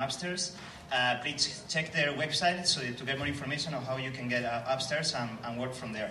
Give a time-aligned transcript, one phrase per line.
[0.00, 0.54] upstairs.
[0.92, 4.44] Uh, please check their website so to get more information on how you can get
[4.44, 6.08] uh, upstairs and, and, work from there.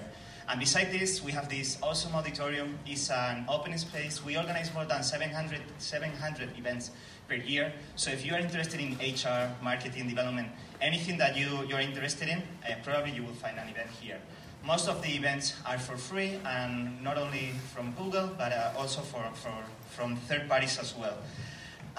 [0.49, 2.77] And beside this, we have this awesome auditorium.
[2.85, 4.25] It's an open space.
[4.25, 6.91] We organize more than 700, 700 events
[7.29, 7.71] per year.
[7.95, 10.49] So if you are interested in HR, marketing, development,
[10.81, 14.19] anything that you, you're interested in, uh, probably you will find an event here.
[14.65, 18.99] Most of the events are for free, and not only from Google, but uh, also
[18.99, 19.53] for, for,
[19.91, 21.17] from third parties as well.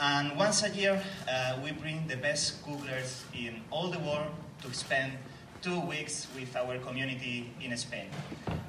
[0.01, 4.30] And once a year, uh, we bring the best Googlers in all the world
[4.62, 5.12] to spend
[5.61, 8.06] two weeks with our community in Spain.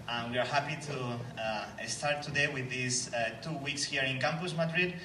[0.09, 4.19] And we are happy to uh, start today with these uh, two weeks here in
[4.19, 4.95] Campus Madrid.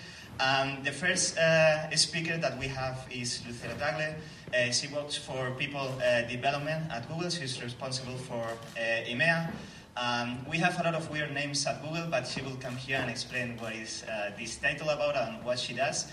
[0.41, 4.15] Um, the first uh, speaker that we have is Lucero Tagle.
[4.48, 7.29] Uh, she works for people uh, development at Google.
[7.29, 8.46] She's responsible for
[8.77, 9.52] EMEA.
[9.96, 12.98] Um, we have a lot of weird names at Google, but she will come here
[12.98, 16.10] and explain what is uh, this title about and what she does.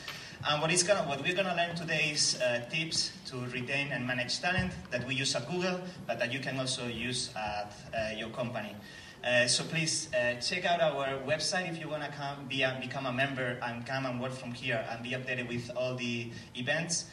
[0.47, 3.91] And what, is gonna, what we're going to learn today is uh, tips to retain
[3.91, 7.73] and manage talent that we use at Google, but that you can also use at
[7.93, 8.75] uh, your company.
[9.23, 13.05] Uh, so please uh, check out our website if you want to come be become
[13.05, 17.05] a member and come and work from here and be updated with all the events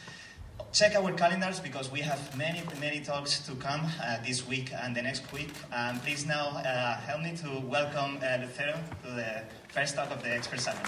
[0.72, 4.94] check our calendars because we have many, many talks to come uh, this week and
[4.94, 5.50] the next week.
[5.72, 10.22] And please now uh, help me to welcome uh, Lucero to the first talk of
[10.22, 10.84] the Expert Summit.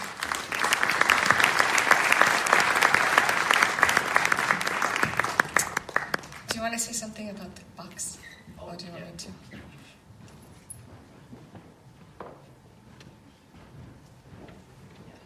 [6.49, 8.19] Do you want to say something about the box?
[8.61, 9.05] Oh, or do you yeah.
[9.05, 9.31] want me to?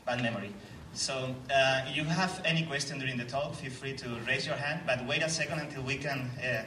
[0.06, 0.52] Bad memory.
[0.94, 4.54] So, uh, if you have any question during the talk, feel free to raise your
[4.54, 6.62] hand, but wait a second until we can uh,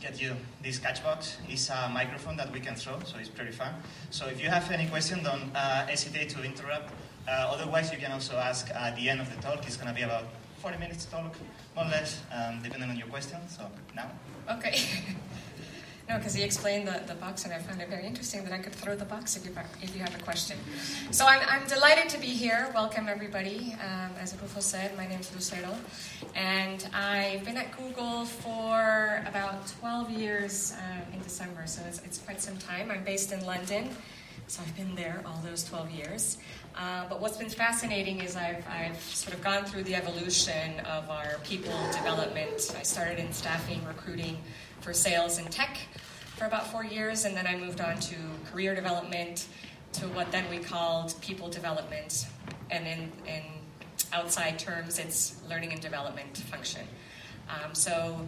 [0.00, 1.36] get you this Catchbox.
[1.50, 3.74] It's a microphone that we can throw, so it's pretty fun.
[4.08, 6.90] So, if you have any question, don't uh, hesitate to interrupt.
[7.28, 9.66] Uh, otherwise, you can also ask at the end of the talk.
[9.66, 10.24] It's going to be about
[10.62, 11.36] 40 minutes talk,
[11.76, 13.38] more or less, um, depending on your question.
[13.48, 14.10] So, now.
[14.50, 14.80] Okay.
[16.08, 18.58] no, because he explained the, the box, and I found it very interesting that I
[18.58, 19.52] could throw the box if you,
[19.82, 20.56] if you have a question.
[21.10, 22.70] So I'm, I'm delighted to be here.
[22.74, 23.76] Welcome, everybody.
[23.84, 25.76] Um, as Rufo said, my name is Lucero,
[26.34, 32.18] and I've been at Google for about 12 years uh, in December, so it's, it's
[32.18, 32.90] quite some time.
[32.90, 33.90] I'm based in London.
[34.48, 36.38] So I've been there all those 12 years.
[36.74, 41.10] Uh, but what's been fascinating is I've, I've sort of gone through the evolution of
[41.10, 42.74] our people development.
[42.74, 44.38] I started in staffing, recruiting
[44.80, 45.76] for sales and tech
[46.36, 48.14] for about four years, and then I moved on to
[48.50, 49.48] career development,
[49.94, 52.26] to what then we called people development,
[52.70, 53.42] and in, in
[54.14, 56.86] outside terms, it's learning and development function.
[57.50, 58.26] Um, so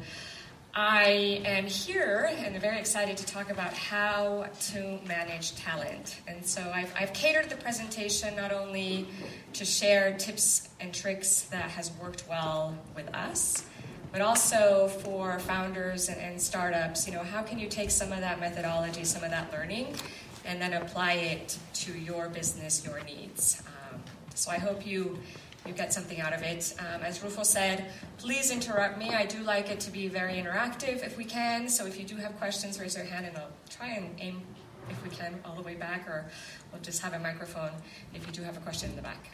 [0.72, 6.20] I am here and very excited to talk about how to manage talent.
[6.28, 9.08] And so I've, I've, catered the presentation not only
[9.54, 13.64] to share tips and tricks that has worked well with us,
[14.12, 17.04] but also for founders and, and startups.
[17.04, 19.96] You know, how can you take some of that methodology, some of that learning,
[20.44, 23.60] and then apply it to your business, your needs?
[23.66, 24.00] Um,
[24.36, 25.18] so I hope you
[25.66, 26.74] you get something out of it.
[26.78, 27.86] Um, as Rufo said,
[28.18, 29.10] please interrupt me.
[29.10, 31.68] I do like it to be very interactive if we can.
[31.68, 34.42] So if you do have questions, raise your hand and I'll try and aim,
[34.88, 36.24] if we can, all the way back, or
[36.72, 37.70] we'll just have a microphone
[38.14, 39.30] if you do have a question in the back.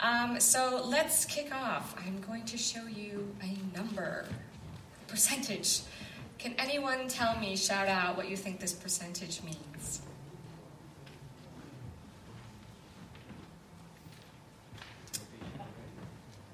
[0.00, 1.94] Um, so let's kick off.
[2.04, 4.26] I'm going to show you a number,
[5.06, 5.80] percentage.
[6.38, 10.02] Can anyone tell me, shout out, what you think this percentage means?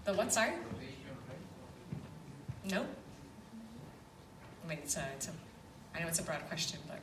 [0.04, 0.52] The what, sorry?
[2.70, 2.84] No?
[4.64, 5.30] I mean, it's a, it's a,
[5.94, 7.00] I know it's a broad question, but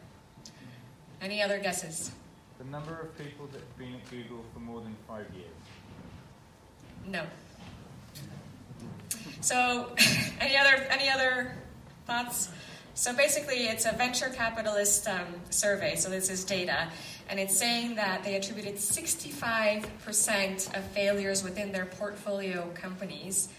[1.21, 2.11] any other guesses?
[2.57, 5.47] The number of people that have been at Google for more than five years.
[7.07, 7.23] No.
[9.41, 9.95] So,
[10.41, 11.53] any other any other
[12.05, 12.49] thoughts?
[12.93, 15.95] So basically, it's a venture capitalist um, survey.
[15.95, 16.89] So this is data,
[17.29, 23.49] and it's saying that they attributed 65% of failures within their portfolio companies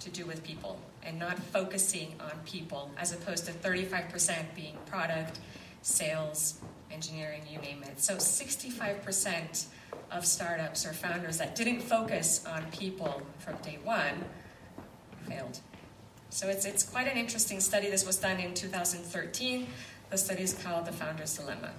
[0.00, 5.38] to do with people and not focusing on people, as opposed to 35% being product,
[5.82, 6.58] sales,
[6.90, 8.00] engineering, you name it.
[8.00, 9.66] So 65%
[10.10, 14.24] of startups or founders that didn't focus on people from day one
[15.28, 15.60] failed.
[16.30, 17.90] So it's, it's quite an interesting study.
[17.90, 19.68] This was done in 2013.
[20.10, 21.70] The study is called The Founder's Dilemma.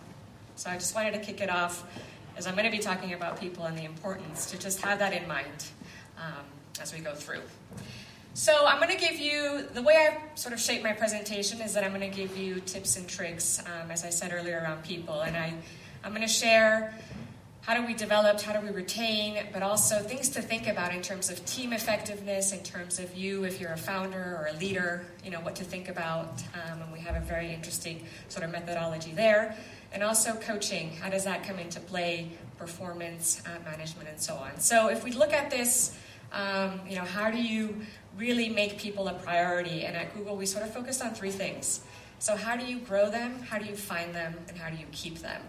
[0.56, 1.86] So I just wanted to kick it off
[2.38, 5.13] as I'm going to be talking about people and the importance to just have that
[5.13, 5.66] in mind
[6.18, 6.46] um,
[6.81, 7.42] as we go through.
[8.34, 11.74] So I'm going to give you, the way I sort of shape my presentation is
[11.74, 14.84] that I'm going to give you tips and tricks, um, as I said earlier, around
[14.84, 15.22] people.
[15.22, 15.54] And I,
[16.04, 16.94] I'm going to share
[17.62, 21.01] how do we develop, how do we retain, but also things to think about in
[21.01, 25.04] terms of team effectiveness, in terms of you, if you're a founder or a leader,
[25.24, 26.44] you know, what to think about.
[26.54, 29.58] Um, and we have a very interesting sort of methodology there.
[29.95, 34.59] And also coaching, how does that come into play, performance uh, management, and so on.
[34.59, 35.97] So if we look at this,
[36.31, 37.81] um, you know, how do you
[38.18, 39.86] really make people a priority?
[39.86, 41.81] And at Google, we sort of focused on three things.
[42.19, 43.42] So how do you grow them?
[43.42, 44.36] How do you find them?
[44.47, 45.42] And how do you keep them?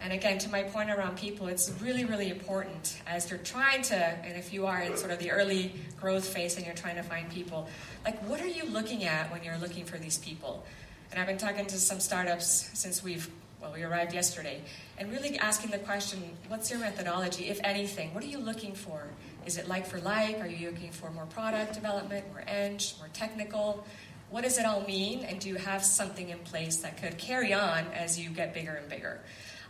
[0.00, 3.96] And again, to my point around people, it's really, really important as you're trying to,
[3.96, 7.02] and if you are in sort of the early growth phase and you're trying to
[7.02, 7.68] find people,
[8.04, 10.64] like what are you looking at when you're looking for these people?
[11.10, 13.28] And I've been talking to some startups since we've,
[13.60, 14.60] well, we arrived yesterday,
[14.98, 18.14] and really asking the question what's your methodology, if anything?
[18.14, 19.02] What are you looking for?
[19.46, 20.40] Is it like for like?
[20.40, 23.84] Are you looking for more product development, more eng, more technical?
[24.30, 25.24] What does it all mean?
[25.24, 28.74] And do you have something in place that could carry on as you get bigger
[28.74, 29.20] and bigger?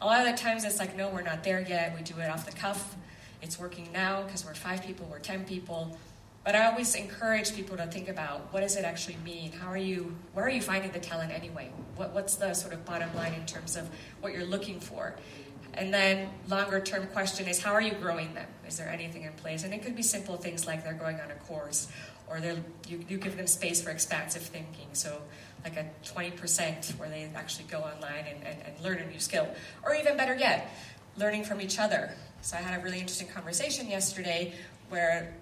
[0.02, 1.94] A lot of the times it's like, no, we're not there yet.
[1.96, 2.96] We do it off the cuff.
[3.40, 5.96] It's working now because we're five people, we're 10 people.
[6.48, 9.52] But I always encourage people to think about what does it actually mean?
[9.52, 11.70] How are you, where are you finding the talent anyway?
[11.94, 13.86] What, what's the sort of bottom line in terms of
[14.22, 15.14] what you're looking for?
[15.74, 18.46] And then longer term question is how are you growing them?
[18.66, 19.62] Is there anything in place?
[19.62, 21.88] And it could be simple things like they're going on a course
[22.30, 22.58] or they
[22.88, 24.88] you, you give them space for expansive thinking.
[24.94, 25.20] So
[25.64, 29.46] like a 20% where they actually go online and, and, and learn a new skill.
[29.84, 30.74] Or even better yet,
[31.18, 32.14] learning from each other.
[32.40, 34.54] So I had a really interesting conversation yesterday
[34.88, 35.34] where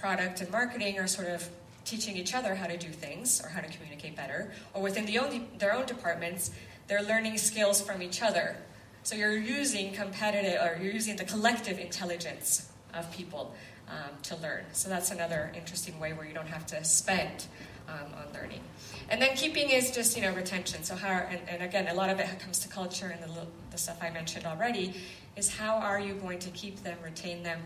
[0.00, 1.48] product and marketing are sort of
[1.84, 4.52] teaching each other how to do things or how to communicate better.
[4.74, 5.18] Or within the
[5.58, 6.50] their own departments,
[6.86, 8.56] they're learning skills from each other.
[9.02, 13.54] So you're using competitive, or you're using the collective intelligence of people
[13.88, 14.64] um, to learn.
[14.72, 17.46] So that's another interesting way where you don't have to spend
[17.88, 18.60] um, on learning.
[19.08, 20.84] And then keeping is just, you know, retention.
[20.84, 23.78] So how, and, and again, a lot of it comes to culture and the, the
[23.78, 24.94] stuff I mentioned already,
[25.36, 27.60] is how are you going to keep them, retain them,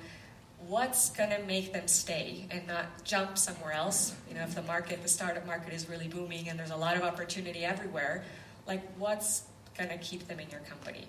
[0.69, 4.15] what's going to make them stay and not jump somewhere else.
[4.29, 6.97] You know, if the market, the startup market is really booming and there's a lot
[6.97, 8.25] of opportunity everywhere,
[8.67, 9.43] like what's
[9.77, 11.07] going to keep them in your company?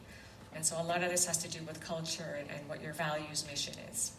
[0.54, 2.94] And so a lot of this has to do with culture and, and what your
[2.94, 4.14] values mission is.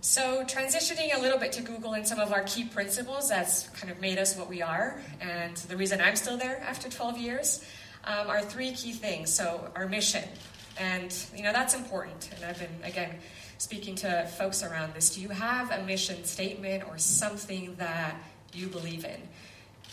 [0.00, 3.90] So, transitioning a little bit to Google and some of our key principles that's kind
[3.90, 7.64] of made us what we are, and the reason I'm still there after 12 years
[8.04, 9.32] um, are three key things.
[9.32, 10.24] So, our mission,
[10.78, 12.28] and you know that's important.
[12.36, 13.14] And I've been again
[13.58, 15.14] speaking to folks around this.
[15.14, 18.16] Do you have a mission statement or something that
[18.52, 19.20] you believe in?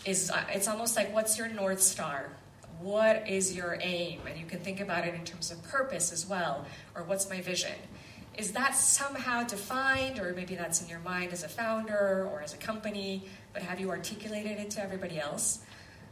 [0.06, 2.32] Is uh, it's almost like what's your north star?
[2.80, 4.22] What is your aim?
[4.28, 6.66] And you can think about it in terms of purpose as well,
[6.96, 7.76] or what's my vision?
[8.38, 12.54] is that somehow defined, or maybe that's in your mind as a founder or as
[12.54, 13.24] a company,
[13.54, 15.60] but have you articulated it to everybody else?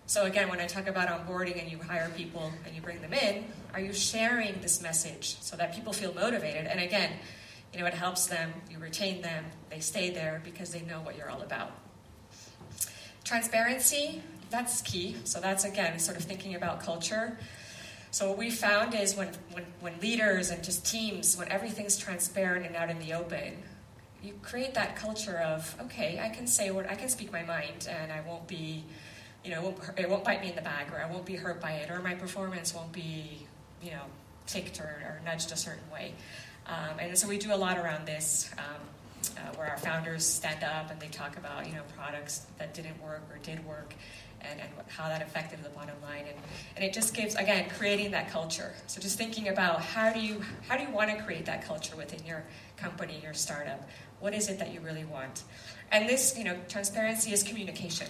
[0.06, 3.13] So, again, when I talk about onboarding and you hire people and you bring them
[3.13, 6.66] in, are you sharing this message so that people feel motivated?
[6.66, 7.12] And again,
[7.74, 11.18] you know, it helps them, you retain them, they stay there because they know what
[11.18, 11.71] you're all about.
[13.24, 15.16] Transparency, that's key.
[15.24, 17.38] So, that's again sort of thinking about culture.
[18.12, 22.66] So what we found is when, when, when leaders and just teams, when everything's transparent
[22.66, 23.57] and out in the open,
[24.24, 27.88] you create that culture of okay, I can say what I can speak my mind,
[27.89, 28.83] and I won't be,
[29.45, 31.36] you know, it won't, it won't bite me in the back, or I won't be
[31.36, 33.48] hurt by it, or my performance won't be,
[33.81, 34.04] you know,
[34.48, 36.13] ticked or, or nudged a certain way.
[36.69, 40.63] Um, and so we do a lot around this, um, uh, where our founders stand
[40.63, 43.96] up and they talk about you know products that didn't work or did work,
[44.41, 46.25] and, and how that affected the bottom line.
[46.27, 46.38] And,
[46.75, 48.74] and it just gives, again, creating that culture.
[48.88, 51.96] So just thinking about how do you how do you want to create that culture
[51.96, 52.43] within your
[52.77, 53.82] company, your startup?
[54.20, 55.43] What is it that you really want?
[55.91, 58.08] And this, you know, transparency is communication.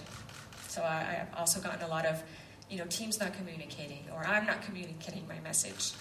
[0.68, 2.22] So I, I've also gotten a lot of,
[2.68, 5.92] you know, teams not communicating, or I'm not communicating my message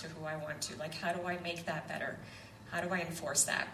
[0.00, 0.78] to who I want to.
[0.78, 2.16] Like, how do I make that better?
[2.70, 3.68] How do I enforce that?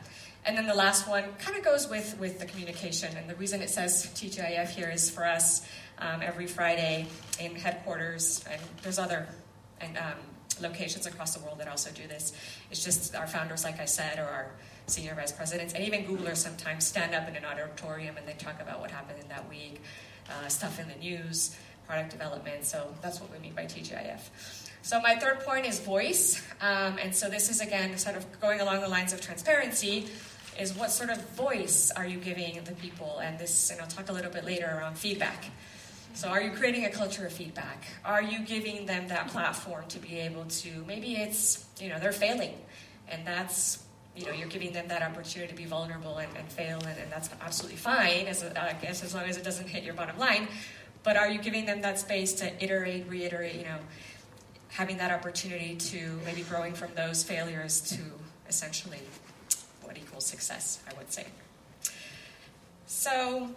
[0.46, 3.16] And then the last one kind of goes with, with the communication.
[3.16, 5.66] And the reason it says TGIF here is for us
[5.98, 7.06] um, every Friday
[7.40, 9.26] in headquarters, and there's other
[9.80, 10.14] and, um,
[10.60, 12.32] locations across the world that also do this.
[12.70, 14.50] It's just our founders, like I said, or our
[14.86, 18.60] senior vice presidents, and even Googlers sometimes stand up in an auditorium and they talk
[18.60, 19.80] about what happened in that week,
[20.28, 22.64] uh, stuff in the news, product development.
[22.64, 24.63] So that's what we mean by TGIF.
[24.84, 28.60] So my third point is voice, um, and so this is again sort of going
[28.60, 30.08] along the lines of transparency
[30.60, 33.18] is what sort of voice are you giving the people?
[33.20, 35.46] And this, and I'll talk a little bit later around feedback.
[36.12, 37.82] So, are you creating a culture of feedback?
[38.04, 42.12] Are you giving them that platform to be able to, maybe it's, you know, they're
[42.12, 42.52] failing,
[43.08, 43.82] and that's,
[44.14, 47.10] you know, you're giving them that opportunity to be vulnerable and, and fail, and, and,
[47.10, 50.18] that's absolutely fine, as a, I guess, as long as it doesn't hit your bottom
[50.18, 50.46] line.
[51.02, 53.78] But are you giving them that space to iterate, reiterate, you know,
[54.74, 58.00] having that opportunity to maybe growing from those failures to
[58.48, 58.98] essentially
[59.82, 61.26] what equals success, I would say.
[62.86, 63.50] So,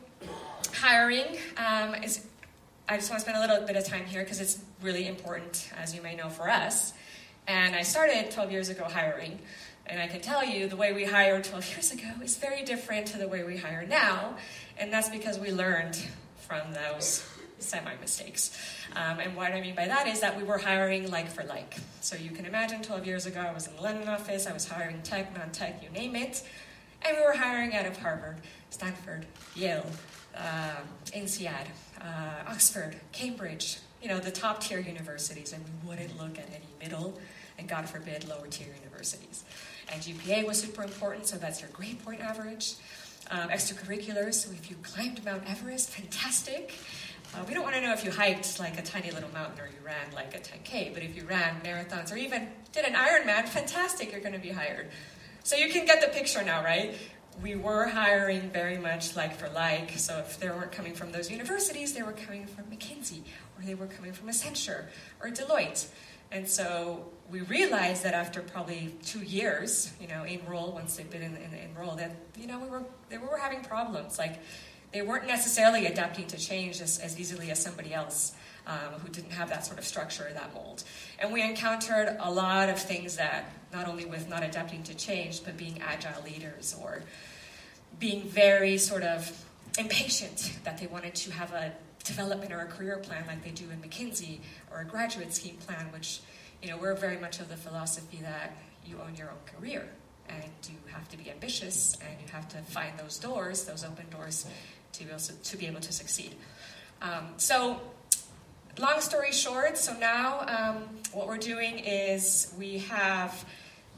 [0.76, 1.26] hiring
[1.58, 2.28] um, is,
[2.88, 5.72] I just want to spend a little bit of time here because it's really important,
[5.76, 6.94] as you may know, for us.
[7.48, 9.40] And I started 12 years ago hiring.
[9.88, 13.08] And I can tell you the way we hired 12 years ago is very different
[13.08, 14.36] to the way we hire now.
[14.78, 16.00] And that's because we learned
[16.48, 17.28] from those
[17.60, 18.58] semi mistakes.
[18.96, 21.78] Um, and what I mean by that is that we were hiring like for like.
[22.02, 24.68] So you can imagine 12 years ago, I was in the London office, I was
[24.68, 26.44] hiring tech, non tech, you name it.
[27.04, 28.38] And we were hiring out of Harvard,
[28.70, 29.86] Stanford, Yale,
[30.36, 30.82] uh,
[31.14, 31.68] INSEAD,
[32.02, 35.54] uh, Oxford, Cambridge, you know, the top tier universities.
[35.54, 37.20] And we wouldn't look at any middle
[37.60, 39.44] and, God forbid, lower tier universities.
[39.92, 42.76] And GPA was super important, so that's your grade point average.
[43.30, 46.74] Um, extracurriculars, so if you climbed Mount Everest, fantastic.
[47.34, 49.68] Uh, we don't want to know if you hiked like a tiny little mountain or
[49.68, 53.48] you ran like a 10K, but if you ran marathons or even did an Ironman,
[53.50, 54.90] fantastic, you're going to be hired.
[55.44, 56.96] So you can get the picture now, right?
[57.42, 61.30] We were hiring very much like for like, so if they weren't coming from those
[61.30, 63.22] universities, they were coming from McKinsey,
[63.58, 64.86] or they were coming from Accenture,
[65.22, 65.88] or Deloitte.
[66.32, 71.10] And so we realized that after probably two years, you know, in role, once they've
[71.10, 74.18] been in, in, in role, that, you know, we were, they were having problems.
[74.18, 74.40] Like,
[74.92, 78.34] they weren't necessarily adapting to change as, as easily as somebody else
[78.66, 80.84] um, who didn't have that sort of structure, that mold.
[81.20, 85.44] And we encountered a lot of things that, not only with not adapting to change,
[85.44, 87.02] but being agile leaders or
[88.00, 89.46] being very sort of
[89.78, 91.72] impatient that they wanted to have a
[92.04, 94.40] development or a career plan like they do in McKinsey
[94.72, 96.22] or a graduate scheme plan, which,
[96.62, 99.88] you know, we're very much of the philosophy that you own your own career
[100.30, 104.06] and you have to be ambitious and you have to find those doors, those open
[104.10, 104.46] doors,
[104.98, 106.36] to be able to, to, be able to succeed.
[107.02, 107.80] Um, so,
[108.80, 113.46] long story short, so now um, what we're doing is we have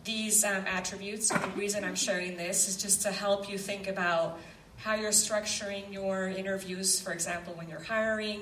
[0.03, 1.27] these um, attributes.
[1.27, 4.39] So, the reason I'm sharing this is just to help you think about
[4.77, 8.41] how you're structuring your interviews, for example, when you're hiring.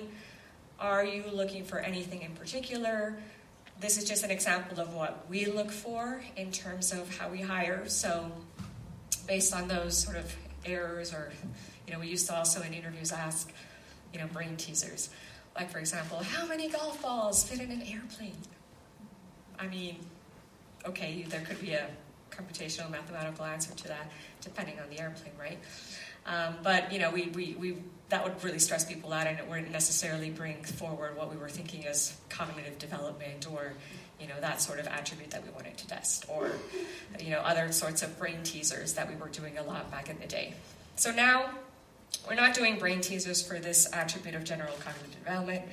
[0.79, 3.17] Are you looking for anything in particular?
[3.79, 7.41] This is just an example of what we look for in terms of how we
[7.41, 7.87] hire.
[7.87, 8.31] So,
[9.27, 10.35] based on those sort of
[10.65, 11.31] errors or
[11.87, 13.51] you know, we used to also in interviews ask,
[14.13, 15.09] you know, brain teasers.
[15.55, 18.35] Like, for example, how many golf balls fit in an airplane?
[19.57, 19.97] I mean,
[20.85, 21.87] okay, there could be a
[22.29, 24.11] computational mathematical answer to that,
[24.41, 25.57] depending on the airplane, right?
[26.25, 27.77] Um, but you know, we, we, we
[28.09, 31.49] that would really stress people out, and it wouldn't necessarily bring forward what we were
[31.49, 33.73] thinking as cognitive development or
[34.19, 36.51] you know that sort of attribute that we wanted to test, or
[37.19, 40.19] you know other sorts of brain teasers that we were doing a lot back in
[40.19, 40.53] the day.
[40.95, 41.51] So now
[42.27, 45.63] we're not doing brain teasers for this attribute of general cognitive development.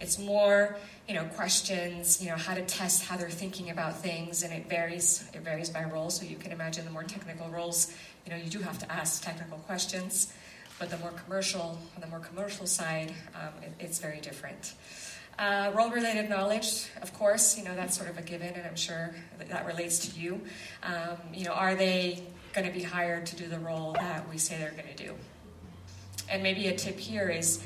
[0.00, 0.76] It's more,
[1.06, 4.68] you know, questions, you know, how to test how they're thinking about things, and it
[4.68, 5.28] varies.
[5.34, 6.08] It varies by role.
[6.08, 7.92] So you can imagine the more technical roles,
[8.24, 10.32] you know, you do have to ask technical questions.
[10.78, 14.72] But the more commercial, the more commercial side, um, it, it's very different.
[15.40, 19.14] Uh, role-related knowledge, of course, you know that's sort of a given, and I'm sure
[19.38, 20.38] that, that relates to you.
[20.82, 24.36] Um, you know, are they going to be hired to do the role that we
[24.36, 25.14] say they're going to do?
[26.28, 27.64] And maybe a tip here is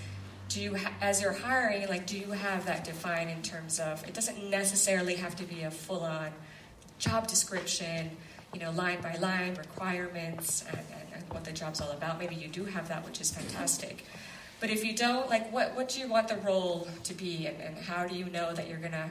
[0.49, 4.07] do you ha- as you're hiring like do you have that defined in terms of
[4.07, 6.31] it doesn't necessarily have to be a full-on
[6.99, 8.11] job description
[8.53, 12.35] you know line by line requirements and, and, and, what the job's all about maybe
[12.35, 14.05] you do have that which is fantastic
[14.65, 17.47] but if you don't like what, what do you want the role to be?
[17.47, 19.11] And, and how do you know that you're going to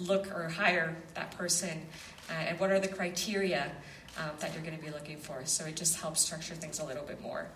[0.00, 1.82] look or hire that person?
[2.28, 3.70] Uh, and what are the criteria
[4.18, 5.42] um, that you're going to be looking for?
[5.44, 7.46] So it just helps structure things a little bit more.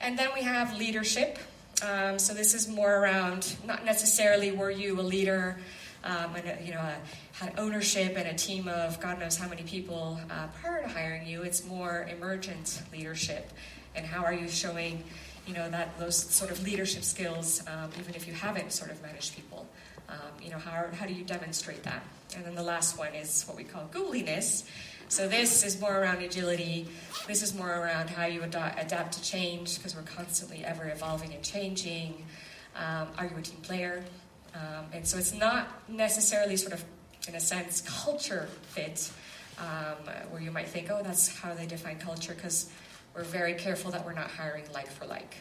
[0.00, 1.38] And then we have leadership.
[1.88, 5.56] Um, so this is more around not necessarily were you a leader
[6.02, 6.96] um, and you know a,
[7.30, 11.28] had ownership and a team of God knows how many people uh, prior to hiring
[11.28, 11.42] you.
[11.42, 13.52] It's more emergent leadership,
[13.94, 15.04] and how are you showing
[15.50, 19.02] you know that those sort of leadership skills um, even if you haven't sort of
[19.02, 19.66] managed people.
[20.08, 22.02] Um, you know how how do you demonstrate that?
[22.36, 24.64] And then the last one is what we call googliness.
[25.08, 26.86] So this is more around agility.
[27.26, 31.34] This is more around how you ad- adapt to change because we're constantly ever evolving
[31.34, 32.14] and changing.
[32.76, 34.04] Um, are you a team player?
[34.54, 36.84] Um, and so it's not necessarily sort of,
[37.26, 39.10] in a sense, culture fit,
[39.58, 39.98] um,
[40.30, 42.70] where you might think, oh, that's how they define culture, because
[43.14, 45.36] we're very careful that we're not hiring like for like.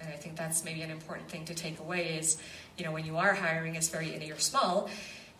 [0.00, 2.38] And I think that's maybe an important thing to take away is,
[2.78, 4.88] you know, when you are hiring, it's very in or small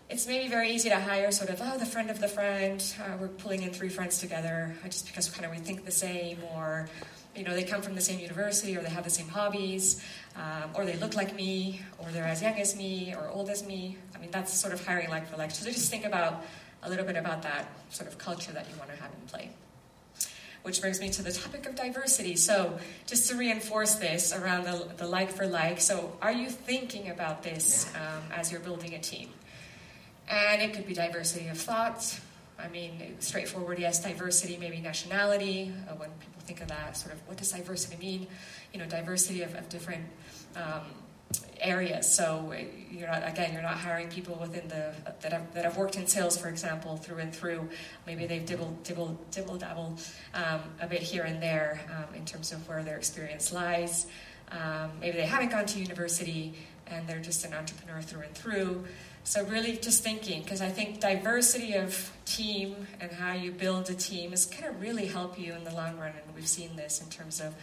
[0.08, 3.16] it's maybe very easy to hire sort of oh the friend of the friend uh,
[3.20, 6.36] we're pulling in three friends together uh, just because kind of we think the same
[6.52, 6.88] or
[7.34, 10.02] you know, they come from the same university or they have the same hobbies,
[10.36, 13.66] um, or they look like me, or they're as young as me, or old as
[13.66, 13.96] me.
[14.14, 15.50] I mean, that's sort of hiring like for like.
[15.50, 16.44] So just think about
[16.82, 19.50] a little bit about that sort of culture that you want to have in play.
[20.62, 22.36] Which brings me to the topic of diversity.
[22.36, 27.08] So, just to reinforce this around the, the like for like, so are you thinking
[27.08, 29.30] about this um, as you're building a team?
[30.28, 32.20] And it could be diversity of thought.
[32.58, 35.72] I mean, straightforward, yes, diversity, maybe nationality.
[35.88, 38.26] Uh, when people think of that, sort of, what does diversity mean?
[38.72, 40.04] You know, diversity of, of different
[40.56, 40.82] um,
[41.60, 42.12] areas.
[42.12, 42.54] So
[42.90, 46.06] you're not again, you're not hiring people within the that have, that have worked in
[46.06, 47.68] sales, for example, through and through.
[48.06, 49.96] Maybe they've dibble dibble dibble dabble
[50.34, 54.06] um, a bit here and there um, in terms of where their experience lies.
[54.50, 56.54] Um, maybe they haven't gone to university
[56.88, 58.84] and they're just an entrepreneur through and through.
[59.22, 63.94] So really, just thinking because I think diversity of team and how you build a
[63.94, 67.00] team is going to really help you in the long run, and we've seen this
[67.00, 67.54] in terms of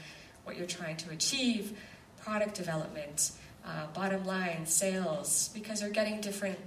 [0.43, 1.77] what you're trying to achieve,
[2.23, 3.31] product development
[3.67, 6.57] uh, bottom line, sales, because they're getting different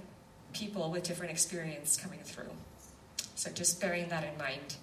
[0.53, 2.51] people with different experience coming through.
[3.35, 4.75] So just bearing that in mind.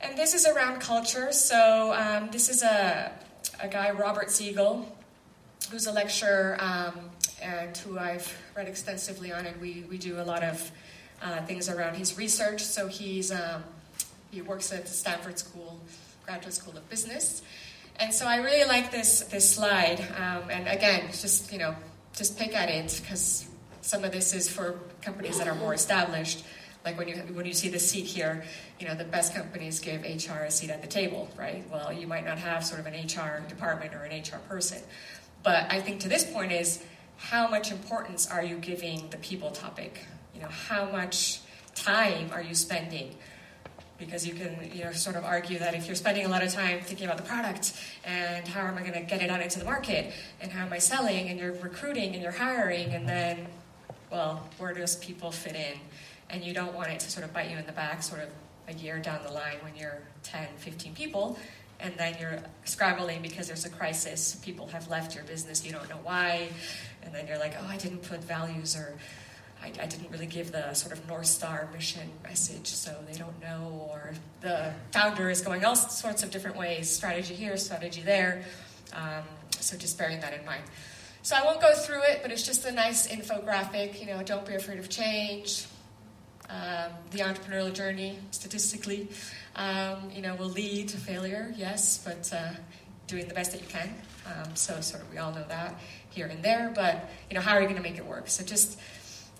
[0.00, 1.32] And this is around culture.
[1.32, 3.12] So um, this is a,
[3.60, 4.86] a guy, Robert Siegel,
[5.70, 7.10] who's a lecturer um,
[7.42, 10.70] and who I've read extensively on, and we, we do a lot of
[11.22, 12.62] uh, things around his research.
[12.62, 13.64] So he's um,
[14.30, 15.80] he works at the Stanford School,
[16.26, 17.42] Graduate School of Business,
[17.96, 20.00] and so I really like this this slide.
[20.16, 21.74] Um, and again, just you know,
[22.14, 23.46] just pick at it because
[23.80, 26.44] some of this is for companies that are more established.
[26.84, 28.44] Like when you when you see the seat here,
[28.78, 31.64] you know the best companies give HR a seat at the table, right?
[31.70, 34.82] Well, you might not have sort of an HR department or an HR person,
[35.42, 36.82] but I think to this point is
[37.16, 40.00] how much importance are you giving the people topic?
[40.34, 41.40] You know, how much
[41.74, 43.14] time are you spending?
[44.04, 46.52] Because you can you know sort of argue that if you're spending a lot of
[46.52, 47.72] time thinking about the product
[48.04, 50.72] and how am I going to get it out into the market and how am
[50.72, 53.46] I selling and you're recruiting and you're hiring and then
[54.10, 55.78] well where does people fit in?
[56.30, 58.28] And you don't want it to sort of bite you in the back sort of
[58.68, 61.38] a year down the line when you're 10 15 people
[61.80, 65.88] and then you're scrabbling because there's a crisis people have left your business you don't
[65.88, 66.48] know why
[67.02, 68.96] and then you're like oh I didn't put values or
[69.64, 73.40] I, I, didn't really give the sort of North Star mission message, so they don't
[73.40, 78.44] know, or the founder is going all sorts of different ways strategy here, strategy there.
[78.92, 79.24] Um,
[79.60, 80.62] so just bearing that in mind.
[81.22, 83.98] So I won't go through it, but it's just a nice infographic.
[83.98, 85.64] You know, don't be afraid of change.
[86.50, 89.08] Um, the entrepreneurial journey, statistically,
[89.56, 92.50] um, you know, will lead to failure, yes, but uh,
[93.06, 93.94] doing the best that you can.
[94.26, 97.54] Um, so sort of we all know that here and there, but you know, how
[97.54, 98.28] are you going to make it work?
[98.28, 98.78] So just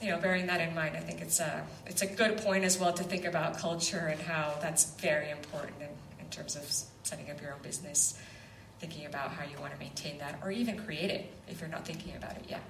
[0.01, 2.79] you know, bearing that in mind, I think it's a it's a good point as
[2.79, 5.89] well to think about culture and how that's very important in,
[6.25, 6.65] in terms of
[7.05, 8.19] setting up your own business,
[8.81, 11.87] thinking about how you want to maintain that or even create it if you're not
[11.87, 12.63] thinking about it yet.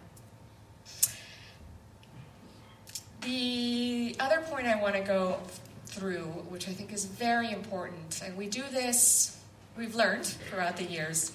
[3.23, 5.41] The other point I want to go
[5.87, 9.39] through, which I think is very important, and we do this,
[9.79, 11.33] we've learned throughout the years,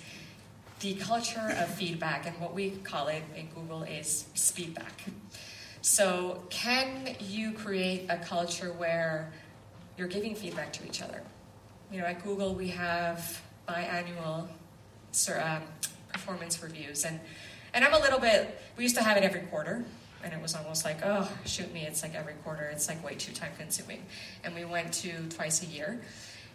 [0.81, 5.03] the culture of feedback, and what we call it in Google is feedback.
[5.81, 9.31] So, can you create a culture where
[9.97, 11.21] you're giving feedback to each other?
[11.91, 14.47] You know, at Google, we have biannual
[15.41, 15.63] um,
[16.11, 17.19] performance reviews, and
[17.73, 18.59] and I'm a little bit.
[18.75, 19.85] We used to have it every quarter,
[20.21, 22.63] and it was almost like, oh, shoot me, it's like every quarter.
[22.63, 24.03] It's like way too time consuming,
[24.43, 26.01] and we went to twice a year,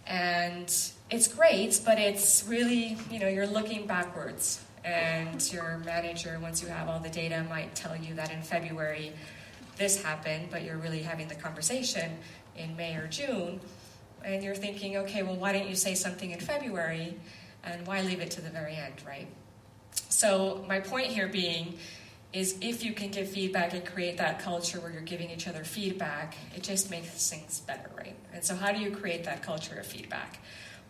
[0.06, 0.66] and
[1.10, 6.68] it's great, but it's really, you know, you're looking backwards and your manager, once you
[6.68, 9.12] have all the data, might tell you that in February
[9.76, 12.18] this happened, but you're really having the conversation
[12.56, 13.60] in May or June,
[14.24, 17.16] and you're thinking, okay, well, why didn't you say something in February,
[17.64, 19.26] and why leave it to the very end, right?
[20.08, 21.78] So, my point here being
[22.32, 25.64] is if you can give feedback and create that culture where you're giving each other
[25.64, 28.16] feedback, it just makes things better, right?
[28.32, 30.38] And so, how do you create that culture of feedback?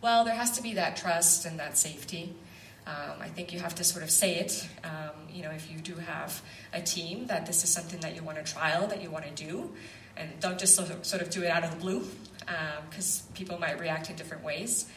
[0.01, 2.35] Well, there has to be that trust and that safety.
[2.87, 4.67] Um, I think you have to sort of say it.
[4.83, 8.23] Um, you know, if you do have a team, that this is something that you
[8.23, 9.71] want to trial, that you want to do,
[10.15, 12.05] and don't just sort of, do it out of the blue,
[12.89, 14.87] because um, people might react in different ways.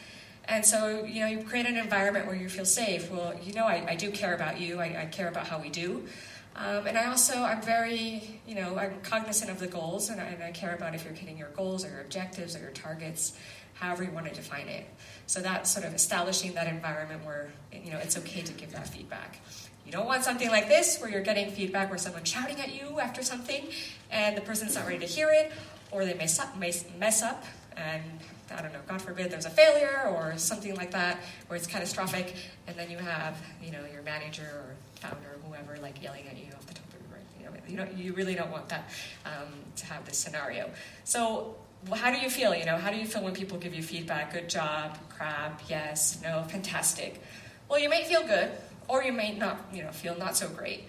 [0.45, 3.11] And so, you know, you create an environment where you feel safe.
[3.11, 4.79] Well, you know, I, I do care about you.
[4.79, 6.07] I, I, care about how we do.
[6.55, 10.25] Um, and I also, I'm very, you know, I'm cognizant of the goals, and I,
[10.25, 13.37] and I care about if you're hitting your goals or your objectives or your targets,
[13.79, 14.85] however you want to define it.
[15.27, 18.87] So that's sort of establishing that environment where you know it's okay to give that
[18.89, 19.39] feedback.
[19.85, 22.99] You don't want something like this where you're getting feedback where someone's shouting at you
[22.99, 23.69] after something
[24.11, 25.51] and the person's not ready to hear it,
[25.91, 27.43] or they mess up, mess up
[27.75, 28.03] and
[28.51, 32.35] I don't know, God forbid there's a failure or something like that where it's catastrophic,
[32.67, 36.37] and then you have, you know, your manager or founder or whoever like yelling at
[36.37, 37.25] you off the top of your right.
[37.39, 38.89] You know, you don't, you really don't want that
[39.25, 40.69] um, to have this scenario.
[41.03, 41.55] So
[41.93, 42.53] how do you feel?
[42.53, 44.33] You know, how do you feel when people give you feedback?
[44.33, 47.21] Good job, crap, yes, no, fantastic.
[47.69, 48.49] Well, you may feel good,
[48.87, 50.85] or you may not, you know, feel not so great.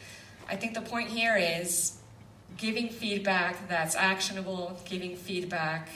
[0.48, 1.96] I think the point here is
[2.56, 5.88] giving feedback that's actionable, giving feedback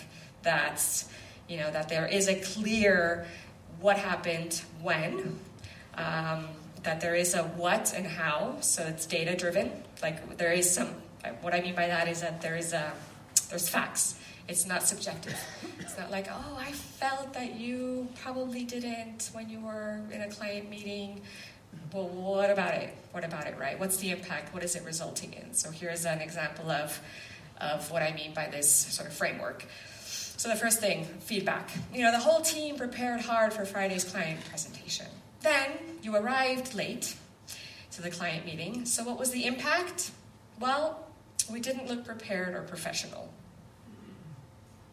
[0.42, 1.08] that's,
[1.48, 3.26] you know, that there is a clear
[3.80, 5.38] what happened when,
[5.96, 6.48] um,
[6.82, 9.70] that there is a what and how, so it's data driven.
[10.02, 10.88] Like there is some,
[11.40, 12.92] what I mean by that is that there is a,
[13.50, 14.16] there's facts.
[14.46, 15.38] It's not subjective.
[15.80, 20.28] It's not like, oh, I felt that you probably didn't when you were in a
[20.28, 21.22] client meeting.
[21.92, 22.94] Well, what about it?
[23.12, 23.78] What about it, right?
[23.78, 24.52] What's the impact?
[24.52, 25.54] What is it resulting in?
[25.54, 27.00] So here's an example of,
[27.58, 29.64] of what I mean by this sort of framework.
[30.36, 31.70] So the first thing, feedback.
[31.94, 35.06] You know, the whole team prepared hard for Friday's client presentation.
[35.40, 35.70] Then
[36.02, 37.16] you arrived late
[37.92, 38.84] to the client meeting.
[38.84, 40.10] So what was the impact?
[40.60, 41.06] Well,
[41.50, 43.32] we didn't look prepared or professional.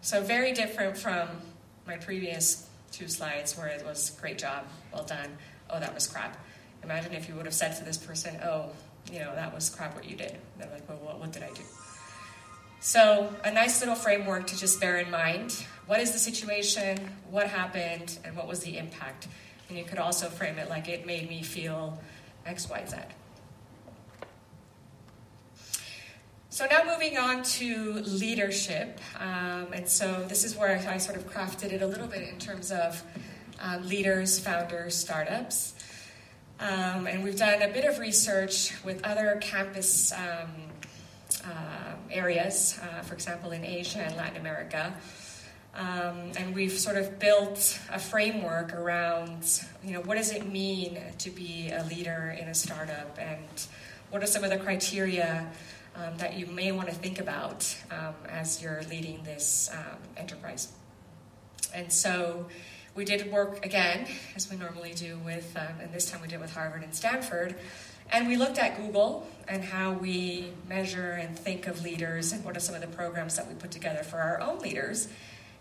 [0.01, 1.27] So very different from
[1.85, 5.37] my previous two slides where it was great job, well done,
[5.69, 6.43] oh that was crap.
[6.83, 8.71] Imagine if you would have said to this person, oh,
[9.11, 10.35] you know, that was crap what you did.
[10.57, 11.61] They're like, well, what, what did I do?
[12.79, 15.63] So, a nice little framework to just bear in mind.
[15.85, 16.97] What is the situation?
[17.29, 18.17] What happened?
[18.25, 19.27] And what was the impact?
[19.69, 22.01] And you could also frame it like it made me feel
[22.47, 22.97] X, Y, Z.
[26.53, 31.25] So now moving on to leadership, um, and so this is where I sort of
[31.31, 33.01] crafted it a little bit in terms of
[33.61, 35.75] um, leaders, founders, startups,
[36.59, 40.51] um, and we've done a bit of research with other campus um,
[41.45, 44.93] uh, areas, uh, for example, in Asia and Latin America.
[45.73, 50.99] Um, and we've sort of built a framework around, you know, what does it mean
[51.19, 53.67] to be a leader in a startup, and
[54.09, 55.49] what are some of the criteria
[55.95, 60.71] um, that you may want to think about um, as you're leading this um, enterprise.
[61.73, 62.47] And so
[62.95, 66.39] we did work again, as we normally do with, um, and this time we did
[66.39, 67.55] with Harvard and Stanford.
[68.11, 72.57] And we looked at Google and how we measure and think of leaders and what
[72.57, 75.07] are some of the programs that we put together for our own leaders.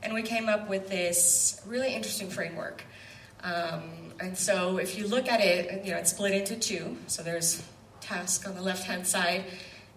[0.02, 2.82] And we came up with this really interesting framework.
[3.44, 6.96] Um, and so if you look at it, you know, it's split into two.
[7.06, 7.62] So there's
[8.00, 9.44] task on the left hand side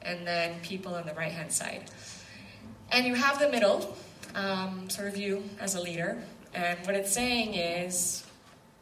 [0.05, 1.89] and then people on the right hand side.
[2.91, 3.95] And you have the middle,
[4.35, 6.21] um, sort of you as a leader.
[6.53, 8.25] And what it's saying is,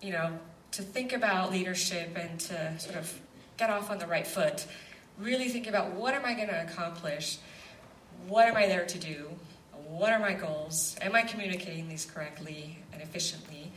[0.01, 0.37] you know,
[0.71, 3.19] to think about leadership and to sort of
[3.57, 4.65] get off on the right foot,
[5.17, 7.37] really think about what am I going to accomplish?
[8.27, 9.29] What am I there to do?
[9.87, 10.95] What are my goals?
[11.01, 13.71] Am I communicating these correctly and efficiently?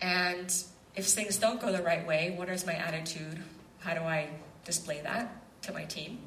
[0.00, 0.54] And
[0.96, 3.42] if things don't go the right way, what is my attitude?
[3.80, 4.28] How do I
[4.64, 6.18] display that to my team?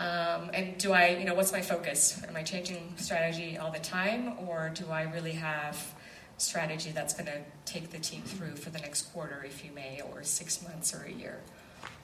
[0.00, 2.22] Um, and do I, you know, what's my focus?
[2.26, 5.94] Am I changing strategy all the time, or do I really have
[6.38, 10.00] strategy that's going to take the team through for the next quarter, if you may,
[10.10, 11.40] or six months or a year?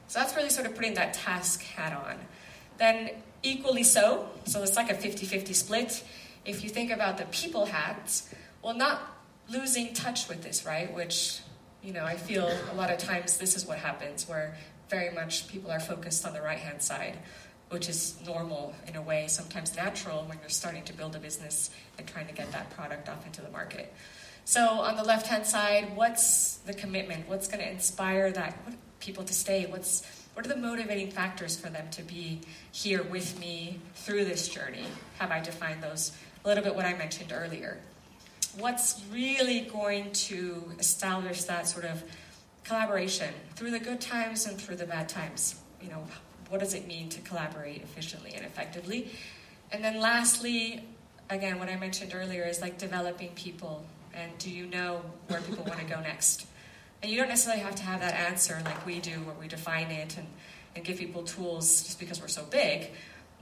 [0.08, 2.18] So that's really sort of putting that task hat on.
[2.76, 6.04] Then, equally so, so it's like a 50 50 split.
[6.44, 8.28] If you think about the people hats,
[8.62, 9.00] well, not
[9.48, 10.92] losing touch with this, right?
[10.92, 11.40] Which,
[11.82, 14.54] you know, I feel a lot of times this is what happens, where
[14.90, 17.16] very much people are focused on the right hand side
[17.68, 21.70] which is normal in a way, sometimes natural when you're starting to build a business
[21.98, 23.92] and trying to get that product off into the market.
[24.44, 27.28] So on the left hand side, what's the commitment?
[27.28, 28.56] What's going to inspire that
[29.00, 29.66] people to stay?
[29.66, 34.48] What's what are the motivating factors for them to be here with me through this
[34.48, 34.84] journey?
[35.18, 36.12] Have I defined those?
[36.44, 37.78] A little bit what I mentioned earlier.
[38.58, 42.04] What's really going to establish that sort of
[42.64, 45.56] collaboration through the good times and through the bad times?
[45.80, 46.04] You know,
[46.48, 49.10] what does it mean to collaborate efficiently and effectively?
[49.72, 50.84] And then lastly,
[51.30, 53.84] again, what I mentioned earlier is like developing people.
[54.14, 56.46] And do you know where people want to go next?
[57.02, 59.90] And you don't necessarily have to have that answer like we do, where we define
[59.90, 60.26] it and,
[60.74, 62.90] and give people tools just because we're so big.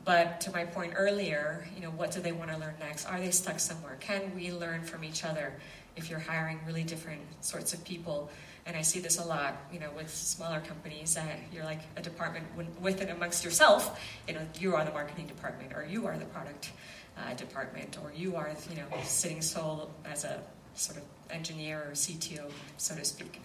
[0.04, 3.06] But to my point earlier, you know, what do they want to learn next?
[3.06, 3.96] Are they stuck somewhere?
[4.00, 5.54] Can we learn from each other
[5.96, 8.30] if you're hiring really different sorts of people?
[8.66, 12.02] and I see this a lot, you know, with smaller companies that you're like a
[12.02, 12.46] department
[12.80, 14.00] with and amongst yourself.
[14.26, 16.70] You know, you are the marketing department, or you are the product
[17.18, 20.40] uh, department, or you are, you know, sitting sole as a
[20.74, 23.42] sort of engineer or CTO, so to speak.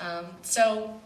[0.00, 0.98] Um, so,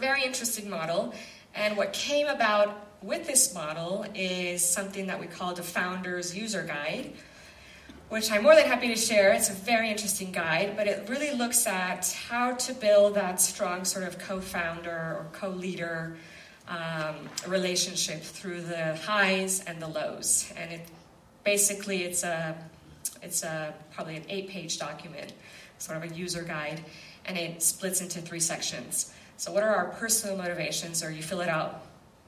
[0.00, 1.14] very interesting model.
[1.54, 6.64] And what came about with this model is something that we call the Founders User
[6.64, 7.12] Guide,
[8.08, 9.32] which I'm more than happy to share.
[9.32, 13.84] It's a very interesting guide, but it really looks at how to build that strong
[13.84, 16.16] sort of co founder or co leader
[16.68, 17.16] um,
[17.46, 20.52] relationship through the highs and the lows.
[20.56, 20.88] And it
[21.44, 22.56] basically it's a
[23.22, 25.32] it's a probably an eight page document,
[25.78, 26.84] sort of a user guide,
[27.24, 29.12] and it splits into three sections.
[29.36, 31.82] So what are our personal motivations, or you fill it out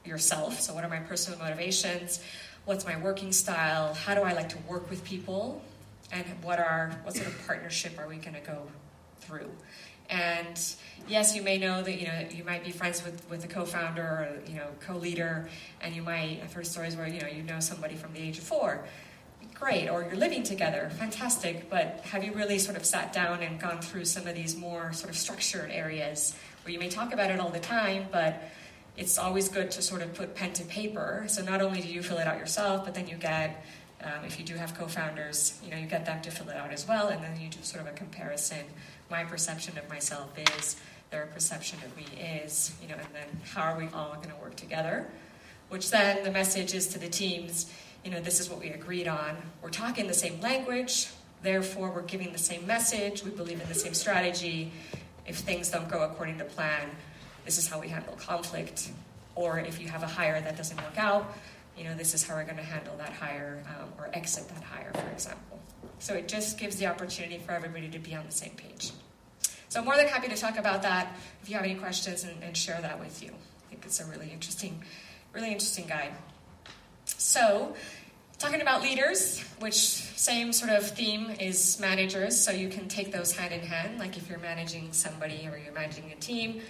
[0.05, 0.59] yourself.
[0.59, 2.21] So what are my personal motivations?
[2.65, 3.93] What's my working style?
[3.93, 5.61] How do I like to work with people?
[6.11, 8.63] And what are what sort of partnership are we going to go
[9.19, 9.49] through?
[10.09, 10.59] And
[11.07, 14.01] yes, you may know that you know you might be friends with, with a co-founder
[14.01, 15.47] or you know co-leader,
[15.81, 18.37] and you might I've heard stories where you know you know somebody from the age
[18.37, 18.85] of four.
[19.53, 21.69] Great, or you're living together, fantastic.
[21.69, 24.93] But have you really sort of sat down and gone through some of these more
[24.93, 28.41] sort of structured areas where you may talk about it all the time, but
[28.97, 31.25] it's always good to sort of put pen to paper.
[31.27, 33.63] So not only do you fill it out yourself, but then you get
[34.03, 36.71] um, if you do have co-founders, you know you get them to fill it out
[36.71, 38.65] as well, and then you do sort of a comparison
[39.09, 40.75] my perception of myself is,
[41.09, 42.05] their perception of me
[42.43, 45.07] is, you know, and then how are we all going to work together?
[45.69, 47.71] Which then the message is to the teams,
[48.03, 49.35] you know, this is what we agreed on.
[49.61, 51.07] We're talking the same language,
[51.41, 54.71] therefore we're giving the same message, we believe in the same strategy.
[55.25, 56.89] If things don't go according to plan,
[57.45, 58.91] this is how we handle conflict.
[59.35, 61.33] Or if you have a hire that doesn't work out,
[61.79, 64.63] you know, this is how we're going to handle that hire um, or exit that
[64.63, 65.59] hire, for example.
[65.99, 68.91] So it just gives the opportunity for everybody to be on the same page.
[69.69, 72.43] So I'm more than happy to talk about that if you have any questions and,
[72.43, 73.29] and share that with you.
[73.29, 74.83] I think it's a really interesting,
[75.33, 76.11] really interesting guide.
[77.05, 77.75] So,
[78.39, 83.31] talking about leaders, which same sort of theme is managers, so you can take those
[83.31, 83.99] hand in hand.
[83.99, 86.61] Like if you're managing somebody or you're managing a team,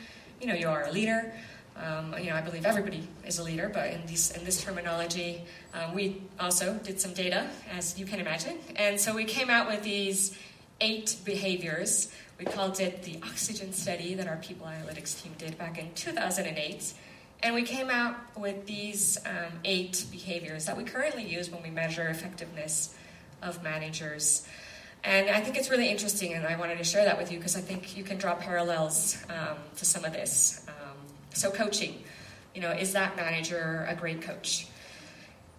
[0.41, 1.33] you know, you are a leader.
[1.79, 5.41] Um, you know, I believe everybody is a leader, but in this in this terminology,
[5.73, 9.67] um, we also did some data, as you can imagine, and so we came out
[9.67, 10.37] with these
[10.81, 12.11] eight behaviors.
[12.37, 16.93] We called it the Oxygen Study that our People Analytics team did back in 2008,
[17.43, 21.69] and we came out with these um, eight behaviors that we currently use when we
[21.69, 22.93] measure effectiveness
[23.41, 24.45] of managers.
[25.03, 27.55] And I think it's really interesting, and I wanted to share that with you because
[27.55, 30.65] I think you can draw parallels um, to some of this.
[31.33, 32.03] So, coaching,
[32.55, 34.67] you know, is that manager a great coach?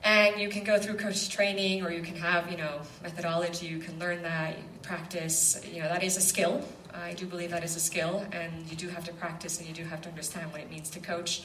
[0.02, 3.78] And you can go through coach training or you can have, you know, methodology, you
[3.78, 6.64] can learn that, practice, you know, that is a skill.
[6.94, 9.74] I do believe that is a skill, and you do have to practice and you
[9.74, 11.42] do have to understand what it means to coach.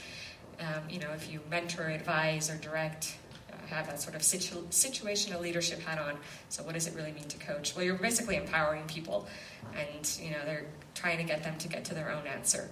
[0.60, 3.18] Um, you know, if you mentor, advise, or direct,
[3.52, 6.18] uh, have that sort of situ- situational leadership hat on.
[6.50, 7.76] So, what does it really mean to coach?
[7.76, 9.28] Well, you're basically empowering people,
[9.76, 12.70] and you know, they're trying to get them to get to their own answer.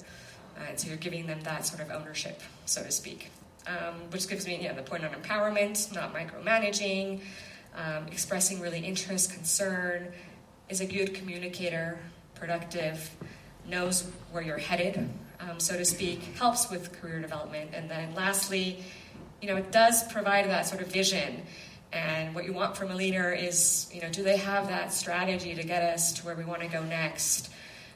[0.57, 3.31] Uh, so you're giving them that sort of ownership, so to speak.
[3.65, 7.21] Um, which gives me yeah, the point on empowerment, not micromanaging,
[7.75, 10.11] um, expressing really interest, concern,
[10.69, 11.97] is a good communicator,
[12.35, 13.09] productive,
[13.67, 17.71] knows where you're headed, um, so to speak, helps with career development.
[17.73, 18.83] And then lastly,
[19.41, 21.43] you know, it does provide that sort of vision.
[21.91, 25.53] And what you want from a leader is, you know, do they have that strategy
[25.55, 27.49] to get us to where we want to go next?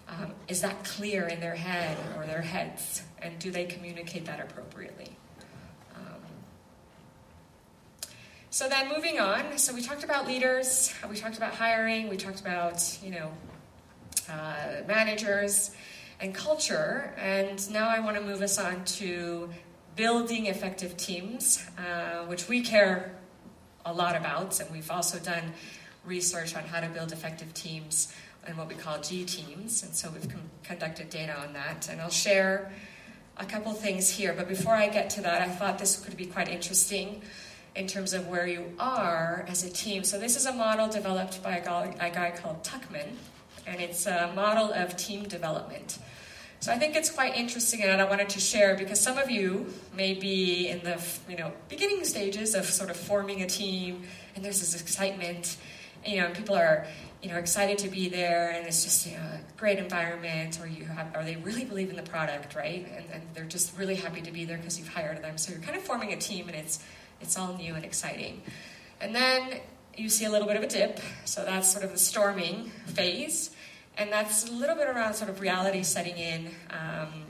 [0.09, 3.03] Um, is that clear in their head or their heads?
[3.21, 5.09] And do they communicate that appropriately?
[5.95, 6.21] Um,
[8.49, 12.39] so then moving on, so we talked about leaders, we talked about hiring, we talked
[12.39, 13.31] about, you know,
[14.29, 15.71] uh, managers
[16.19, 19.49] and culture, and now I want to move us on to
[19.95, 23.11] building effective teams, uh, which we care
[23.85, 25.53] a lot about, and we've also done
[26.05, 28.13] research on how to build effective teams
[28.47, 29.83] and what we call G teams.
[29.83, 31.89] And so we've com- conducted data on that.
[31.89, 32.71] And I'll share
[33.37, 34.33] a couple things here.
[34.33, 37.21] But before I get to that, I thought this could be quite interesting
[37.75, 40.03] in terms of where you are as a team.
[40.03, 43.15] So this is a model developed by a guy, a guy called Tuckman,
[43.67, 45.99] and it's a model of team development.
[46.59, 49.71] So I think it's quite interesting, and I wanted to share because some of you
[49.95, 54.03] may be in the you know beginning stages of sort of forming a team,
[54.35, 55.57] and there's this excitement.
[56.07, 56.87] You know, people are
[57.21, 60.67] you know excited to be there and it's just you know, a great environment or
[60.67, 62.87] you have or they really believe in the product right?
[62.95, 65.37] And, and they're just really happy to be there because you've hired them.
[65.37, 66.79] So you're kind of forming a team and it's
[67.21, 68.41] it's all new and exciting.
[69.01, 69.59] And then
[69.95, 70.99] you see a little bit of a dip.
[71.25, 73.51] So that's sort of the storming phase.
[73.97, 77.23] And that's a little bit around sort of reality setting in um,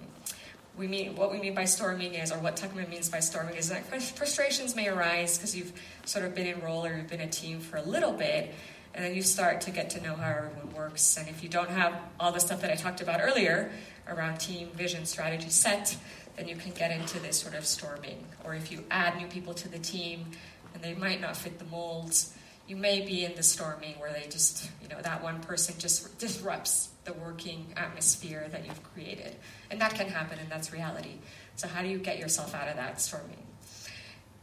[0.78, 3.70] we mean what we mean by storming is, or what Tuckman means by storming is
[3.70, 5.74] that frustrations may arise because you've
[6.06, 8.54] sort of been in role or you've been a team for a little bit,
[8.94, 11.18] and then you start to get to know how everyone works.
[11.18, 13.72] And if you don't have all the stuff that I talked about earlier
[14.08, 15.98] around team, vision, strategy set,
[16.36, 18.24] then you can get into this sort of storming.
[18.44, 20.28] Or if you add new people to the team
[20.74, 22.34] and they might not fit the molds,
[22.68, 26.20] You may be in the storming where they just, you know, that one person just
[26.20, 29.36] disrupts the working atmosphere that you've created.
[29.72, 31.16] And that can happen, and that's reality.
[31.56, 33.44] So, how do you get yourself out of that storming?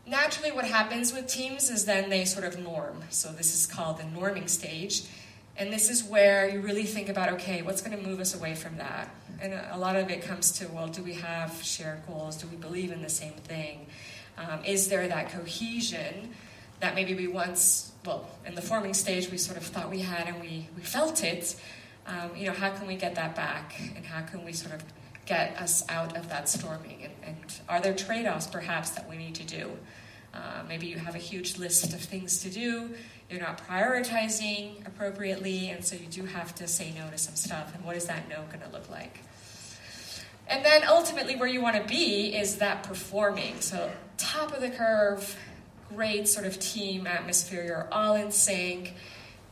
[0.07, 3.05] Naturally, what happens with teams is then they sort of norm.
[3.11, 5.05] So, this is called the norming stage.
[5.57, 8.55] And this is where you really think about okay, what's going to move us away
[8.55, 9.15] from that?
[9.41, 12.37] And a lot of it comes to well, do we have shared goals?
[12.37, 13.87] Do we believe in the same thing?
[14.37, 16.35] Um, is there that cohesion
[16.81, 20.29] that maybe we once, well, in the forming stage, we sort of thought we had
[20.29, 21.57] and we, we felt it?
[22.07, 23.81] Um, you know, how can we get that back?
[23.97, 24.85] And how can we sort of
[25.27, 27.05] get us out of that storming?
[27.05, 29.71] And, and are there trade offs perhaps that we need to do?
[30.35, 32.91] Uh, maybe you have a huge list of things to do
[33.31, 37.75] you're not prioritizing appropriately, and so you do have to say no to some stuff.
[37.75, 39.21] And what is that no going to look like?
[40.47, 43.61] And then ultimately, where you want to be is that performing.
[43.61, 45.37] So, top of the curve,
[45.89, 47.65] great sort of team atmosphere.
[47.65, 48.95] You're all in sync,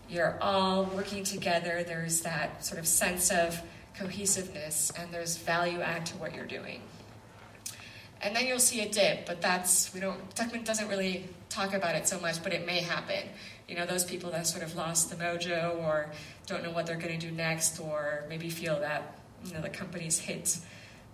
[0.09, 1.85] you're all working together.
[1.87, 3.61] There's that sort of sense of
[3.99, 6.81] cohesiveness, and there's value add to what you're doing.
[8.23, 11.97] And then you'll see a dip, but that's, we don't, Tuckman doesn't really talk about
[11.97, 13.29] it so much, but it may happen
[13.73, 16.11] you know, those people that sort of lost the mojo or
[16.47, 19.17] don't know what they're going to do next or maybe feel that,
[19.47, 20.59] you know, the company's hit,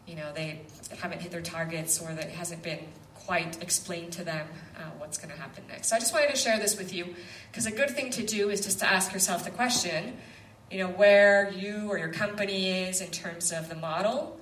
[0.09, 0.62] you know, they
[0.98, 2.81] haven't hit their targets or that it hasn't been
[3.28, 5.88] quite explain to them uh, what's going to happen next.
[5.88, 7.14] So I just wanted to share this with you
[7.50, 10.16] because a good thing to do is just to ask yourself the question,
[10.70, 14.40] you know, where you or your company is in terms of the model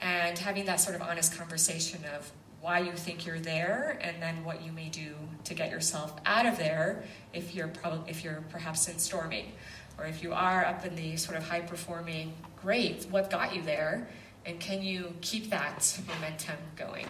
[0.00, 4.42] and having that sort of honest conversation of why you think you're there, and then
[4.42, 7.70] what you may do to get yourself out of there if you're
[8.08, 9.52] if you're perhaps in storming,
[9.96, 12.32] or if you are up in the sort of high performing.
[12.60, 14.08] Great, what got you there,
[14.44, 17.06] and can you keep that momentum going?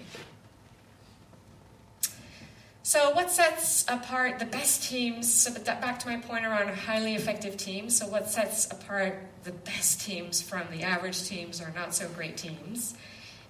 [2.87, 5.33] So, what sets apart the best teams?
[5.33, 7.97] So, back to my point around highly effective teams.
[7.97, 12.37] So, what sets apart the best teams from the average teams or not so great
[12.37, 12.95] teams?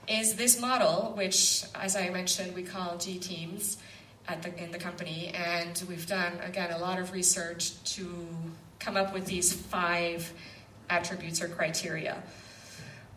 [0.09, 3.79] is this model, which, as I mentioned, we call G teams
[4.43, 8.27] the, in the company, and we've done again a lot of research to
[8.79, 10.33] come up with these five
[10.91, 12.23] attributes or criteria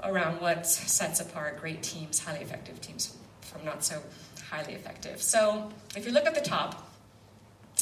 [0.03, 4.01] around what sets apart great teams, highly effective teams from not so
[4.49, 5.21] highly effective.
[5.21, 6.87] So, if you look at the top,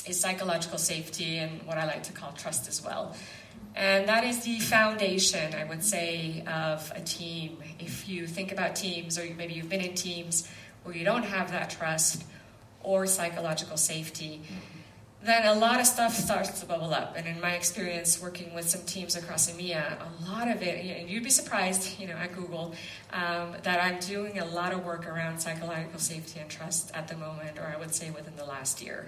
[0.08, 3.16] is psychological safety and what I like to call trust as well.
[3.76, 7.58] And that is the foundation, I would say, of a team.
[7.80, 10.48] If you think about teams, or maybe you've been in teams
[10.84, 12.24] where you don't have that trust
[12.84, 14.42] or psychological safety,
[15.26, 17.16] then a lot of stuff starts to bubble up.
[17.18, 21.24] And in my experience working with some teams across EMEA, a lot of it, you'd
[21.24, 22.76] be surprised, you know, at Google,
[23.12, 27.18] um, that I'm doing a lot of work around psychological safety and trust at the
[27.18, 29.08] moment, or I would say within the last year.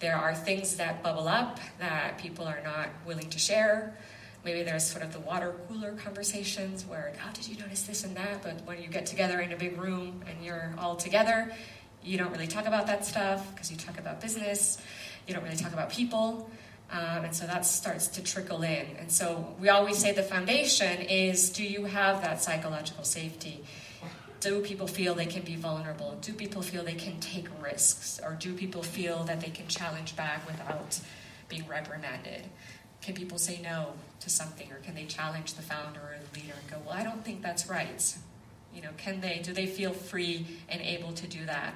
[0.00, 3.96] There are things that bubble up that people are not willing to share.
[4.44, 8.04] Maybe there's sort of the water cooler conversations where, how oh, did you notice this
[8.04, 8.42] and that?
[8.42, 11.52] But when you get together in a big room and you're all together,
[12.02, 14.78] you don't really talk about that stuff because you talk about business.
[15.26, 16.50] You don't really talk about people.
[16.90, 18.86] Um, and so that starts to trickle in.
[18.98, 23.64] And so we always say the foundation is do you have that psychological safety?
[24.44, 26.18] do people feel they can be vulnerable?
[26.20, 28.20] Do people feel they can take risks?
[28.22, 31.00] Or do people feel that they can challenge back without
[31.48, 32.42] being reprimanded?
[33.00, 36.54] Can people say no to something or can they challenge the founder or the leader
[36.60, 38.16] and go, well, I don't think that's right?
[38.74, 41.74] You know, can they, do they feel free and able to do that?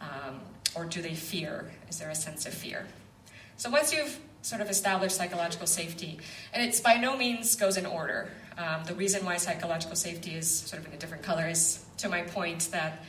[0.00, 0.40] Um,
[0.74, 1.70] or do they fear?
[1.88, 2.86] Is there a sense of fear?
[3.56, 6.18] So once you've sort of established psychological safety,
[6.52, 8.28] and it's by no means goes in order.
[8.58, 12.08] Um, the reason why psychological safety is sort of in a different color is to
[12.08, 13.02] my point that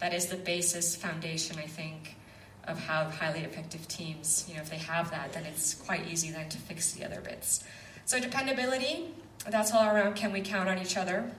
[0.00, 2.16] that is the basis foundation, I think,
[2.64, 6.30] of how highly effective teams, you know, if they have that, then it's quite easy
[6.30, 7.62] then to fix the other bits.
[8.04, 9.14] So dependability,
[9.48, 11.30] that's all around can we count on each other?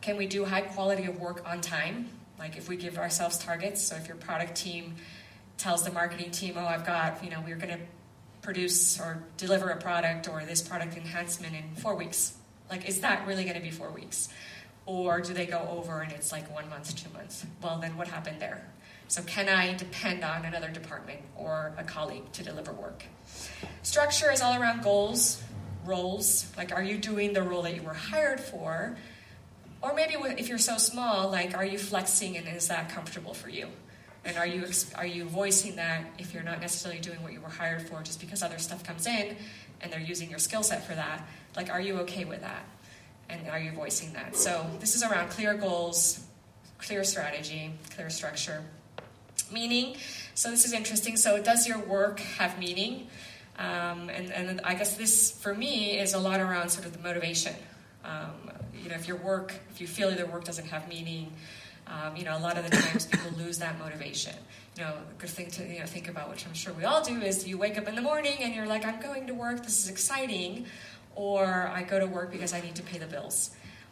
[0.00, 2.08] Can we do high quality of work on time?
[2.38, 4.96] Like if we give ourselves targets, so if your product team
[5.56, 7.80] tells the marketing team, oh, I've got, you know, we're going to
[8.42, 12.34] produce or deliver a product or this product enhancement in four weeks.
[12.70, 14.28] Like, is that really going to be four weeks?
[14.86, 17.46] Or do they go over and it's like one month, two months?
[17.62, 18.66] Well, then what happened there?
[19.08, 23.04] So, can I depend on another department or a colleague to deliver work?
[23.82, 25.42] Structure is all around goals,
[25.84, 26.50] roles.
[26.56, 28.96] Like, are you doing the role that you were hired for?
[29.84, 33.50] Or maybe if you're so small, like, are you flexing and is that comfortable for
[33.50, 33.68] you?
[34.24, 34.64] And are you
[34.94, 38.18] are you voicing that if you're not necessarily doing what you were hired for, just
[38.18, 39.36] because other stuff comes in,
[39.82, 41.28] and they're using your skill set for that?
[41.54, 42.64] Like, are you okay with that?
[43.28, 44.36] And are you voicing that?
[44.36, 46.24] So this is around clear goals,
[46.78, 48.64] clear strategy, clear structure.
[49.52, 49.96] Meaning,
[50.34, 51.18] so this is interesting.
[51.18, 53.08] So, does your work have meaning?
[53.58, 57.00] Um, and, and I guess this, for me, is a lot around sort of the
[57.00, 57.54] motivation.
[58.02, 58.50] Um,
[58.82, 61.32] you know, if your work, if you feel your work doesn't have meaning,
[61.86, 64.34] um, you know, a lot of the times people lose that motivation.
[64.76, 67.02] You know, a good thing to you know think about, which I'm sure we all
[67.02, 69.62] do, is you wake up in the morning and you're like, I'm going to work.
[69.62, 70.66] This is exciting,
[71.14, 73.50] or I go to work because I need to pay the bills.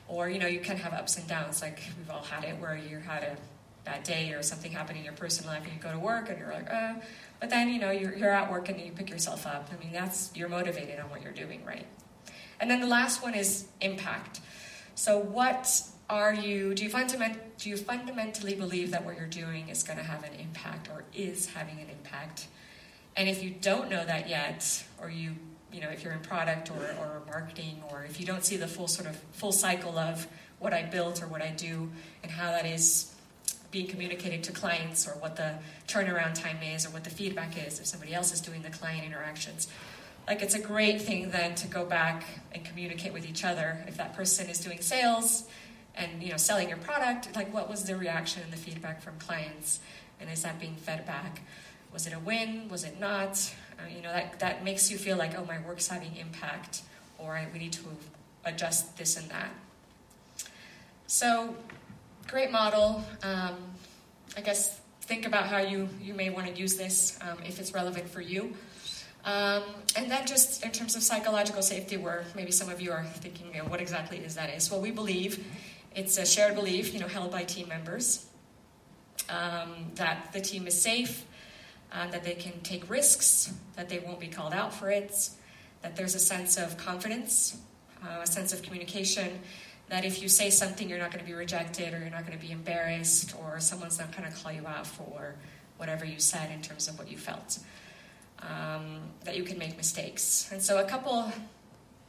[0.09, 1.62] Or you know, you can have ups and downs.
[1.62, 3.37] Like we've all had it, where you had a
[3.85, 6.39] bad day or something happened in your personal life, and you go to work and
[6.39, 6.95] you're like, uh.
[7.41, 9.68] But then you know you're, you're at work and you pick yourself up.
[9.72, 11.87] I mean, that's you're motivated on what you're doing, right?
[12.61, 14.41] And then the last one is impact.
[14.95, 19.68] So what are you do you fundament do you fundamentally believe that what you're doing
[19.68, 22.47] is going to have an impact or is having an impact?
[23.16, 25.34] And if you don't know that yet, or you
[25.72, 28.68] you know if you're in product or, or marketing, or if you don't see the
[28.68, 30.26] full sort of full cycle of
[30.59, 31.90] what I built or what I do
[32.22, 33.12] and how that is
[33.72, 35.55] being communicated to clients or what the
[35.88, 39.05] turnaround time is or what the feedback is if somebody else is doing the client
[39.05, 39.66] interactions
[40.27, 43.97] like it's a great thing then to go back and communicate with each other if
[43.97, 45.45] that person is doing sales
[45.95, 47.35] and you know selling your product.
[47.35, 49.81] Like what was the reaction and the feedback from clients?
[50.20, 51.43] And is that being fed back?
[51.93, 52.68] Was it a win?
[52.68, 53.53] Was it not?
[53.79, 56.83] Uh, you know that, that makes you feel like oh my work's having impact
[57.18, 57.85] or we need to
[58.45, 59.51] adjust this and that.
[61.07, 61.55] So
[62.29, 63.05] great model.
[63.23, 63.57] Um,
[64.37, 67.75] i guess think about how you, you may want to use this um, if it's
[67.75, 68.55] relevant for you
[69.25, 69.62] um,
[69.97, 73.49] and then just in terms of psychological safety, where maybe some of you are thinking,
[73.55, 74.70] you know, what exactly is that is?
[74.70, 75.45] Well, we believe
[75.95, 78.27] it's a shared belief, you know, held by team members,
[79.29, 81.25] um, that the team is safe,
[81.93, 85.31] uh, that they can take risks, that they won't be called out for it,
[85.83, 87.59] that there's a sense of confidence,
[88.03, 89.39] uh, a sense of communication,
[89.89, 92.39] that if you say something, you're not going to be rejected or you're not going
[92.39, 95.35] to be embarrassed or someone's not going to call you out for
[95.77, 97.59] whatever you said in terms of what you felt.
[98.43, 100.51] Um, that you can make mistakes.
[100.51, 101.32] And so, a couple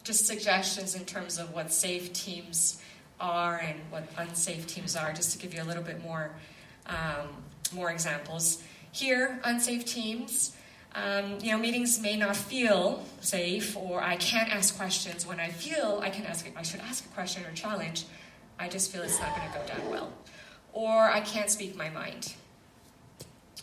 [0.03, 2.81] just suggestions in terms of what safe teams
[3.19, 6.31] are and what unsafe teams are, just to give you a little bit more
[6.88, 7.29] um,
[7.73, 8.61] more examples.
[8.91, 10.55] Here, unsafe teams.
[10.95, 15.49] Um, you know, meetings may not feel safe, or I can't ask questions when I
[15.49, 16.45] feel I can ask.
[16.55, 18.05] I should ask a question or challenge.
[18.59, 20.13] I just feel it's not going to go down well,
[20.71, 22.34] or I can't speak my mind,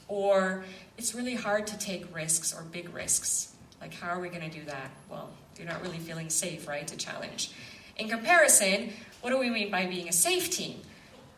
[0.09, 0.65] or
[1.01, 3.55] it's really hard to take risks or big risks.
[3.81, 4.91] Like, how are we going to do that?
[5.09, 7.53] Well, you're not really feeling safe, right, to challenge.
[7.97, 8.93] In comparison,
[9.23, 10.83] what do we mean by being a safe team?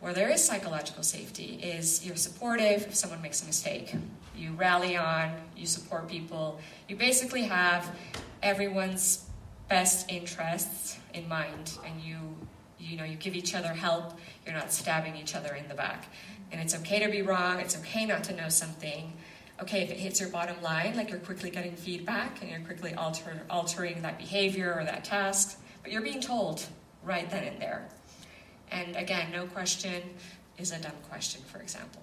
[0.01, 3.95] Where there is psychological safety, is you're supportive if someone makes a mistake.
[4.35, 6.59] You rally on, you support people.
[6.89, 7.89] You basically have
[8.41, 9.25] everyone's
[9.69, 12.17] best interests in mind, and you
[12.79, 14.19] you know you give each other help.
[14.45, 16.09] You're not stabbing each other in the back,
[16.51, 17.61] and it's okay to be wrong.
[17.61, 19.13] It's okay not to know something
[19.63, 22.93] okay, if it hits your bottom line, like you're quickly getting feedback and you're quickly
[22.93, 26.65] alter, altering that behavior or that task, but you're being told
[27.01, 27.87] right then and there.
[28.71, 30.03] And again, no question
[30.57, 32.01] is a dumb question, for example.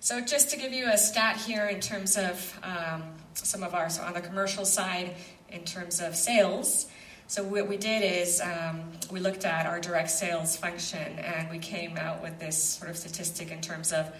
[0.00, 3.02] So, just to give you a stat here in terms of um,
[3.34, 5.16] some of our, so on the commercial side,
[5.50, 6.86] in terms of sales.
[7.26, 11.58] So, what we did is um, we looked at our direct sales function and we
[11.58, 14.12] came out with this sort of statistic in terms of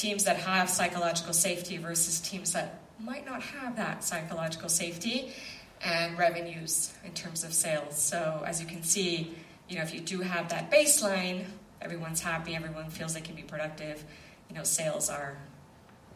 [0.00, 5.32] teams that have psychological safety versus teams that might not have that psychological safety
[5.82, 8.00] and revenues in terms of sales.
[8.00, 9.34] So as you can see,
[9.68, 11.44] you know, if you do have that baseline,
[11.82, 14.02] everyone's happy, everyone feels they can be productive,
[14.48, 15.36] you know, sales are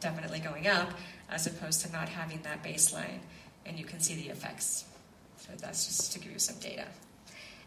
[0.00, 0.90] definitely going up
[1.30, 3.20] as opposed to not having that baseline
[3.66, 4.84] and you can see the effects.
[5.36, 6.86] So that's just to give you some data.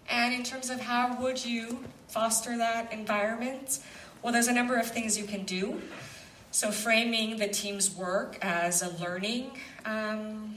[0.10, 3.80] And in terms of how would you foster that environment?
[4.28, 5.82] Well, there's a number of things you can do.
[6.52, 9.52] So, framing the team's work as a learning
[9.86, 10.54] um,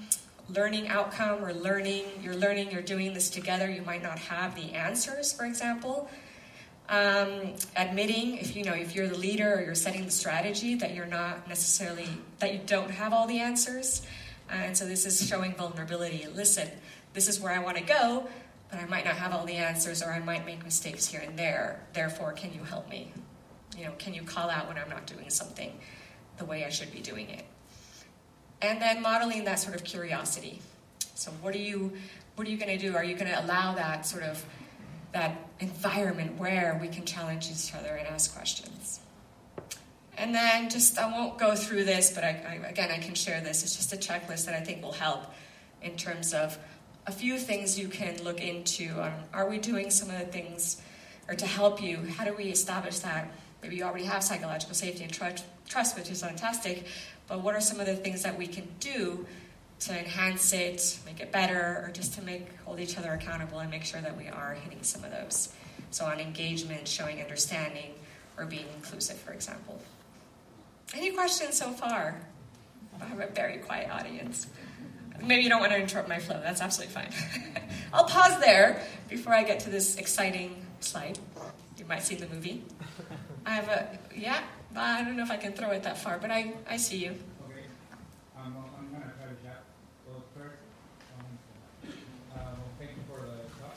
[0.48, 4.72] learning outcome or learning you're learning you're doing this together you might not have the
[4.72, 6.10] answers for example.
[6.88, 10.92] Um, admitting if you know if you're the leader or you're setting the strategy that
[10.92, 12.08] you're not necessarily
[12.40, 14.04] that you don't have all the answers.
[14.50, 16.26] Uh, and so this is showing vulnerability.
[16.34, 16.68] Listen
[17.12, 18.26] this is where i want to go
[18.68, 21.38] but i might not have all the answers or i might make mistakes here and
[21.38, 21.80] there.
[21.92, 23.12] Therefore can you help me
[23.76, 25.72] you know, can you call out when I'm not doing something
[26.38, 27.44] the way I should be doing it?
[28.62, 30.60] And then modeling that sort of curiosity.
[31.14, 31.92] So what are you
[32.36, 32.96] what are you going to do?
[32.96, 34.44] Are you going to allow that sort of
[35.12, 39.00] that environment where we can challenge each other and ask questions?
[40.16, 43.40] And then just I won't go through this, but I, I, again I can share
[43.40, 43.62] this.
[43.62, 45.24] It's just a checklist that I think will help
[45.82, 46.58] in terms of
[47.06, 48.90] a few things you can look into.
[49.02, 50.80] Um, are we doing some of the things,
[51.28, 51.98] or to help you?
[52.16, 53.30] How do we establish that
[53.62, 56.86] maybe you already have psychological safety and tr- trust, which is fantastic,
[57.28, 59.26] but what are some of the things that we can do
[59.80, 63.70] to enhance it, make it better, or just to make hold each other accountable and
[63.70, 65.54] make sure that we are hitting some of those?
[65.90, 67.94] So on engagement, showing understanding,
[68.36, 69.80] or being inclusive, for example.
[70.94, 72.20] Any questions so far?
[73.00, 74.46] I have a very quiet audience.
[75.22, 76.40] Maybe you don't want to interrupt my flow.
[76.42, 77.10] That's absolutely fine.
[77.92, 81.18] I'll pause there before I get to this exciting slide.
[81.78, 82.64] You might see the movie.
[83.46, 84.40] I have a, yeah,
[84.76, 87.10] I don't know if I can throw it that far, but I, I see you.
[87.48, 87.64] Okay.
[88.36, 89.64] Um, I'm going to try to chat.
[90.36, 90.58] First,
[92.34, 93.76] um, thank you for the talk.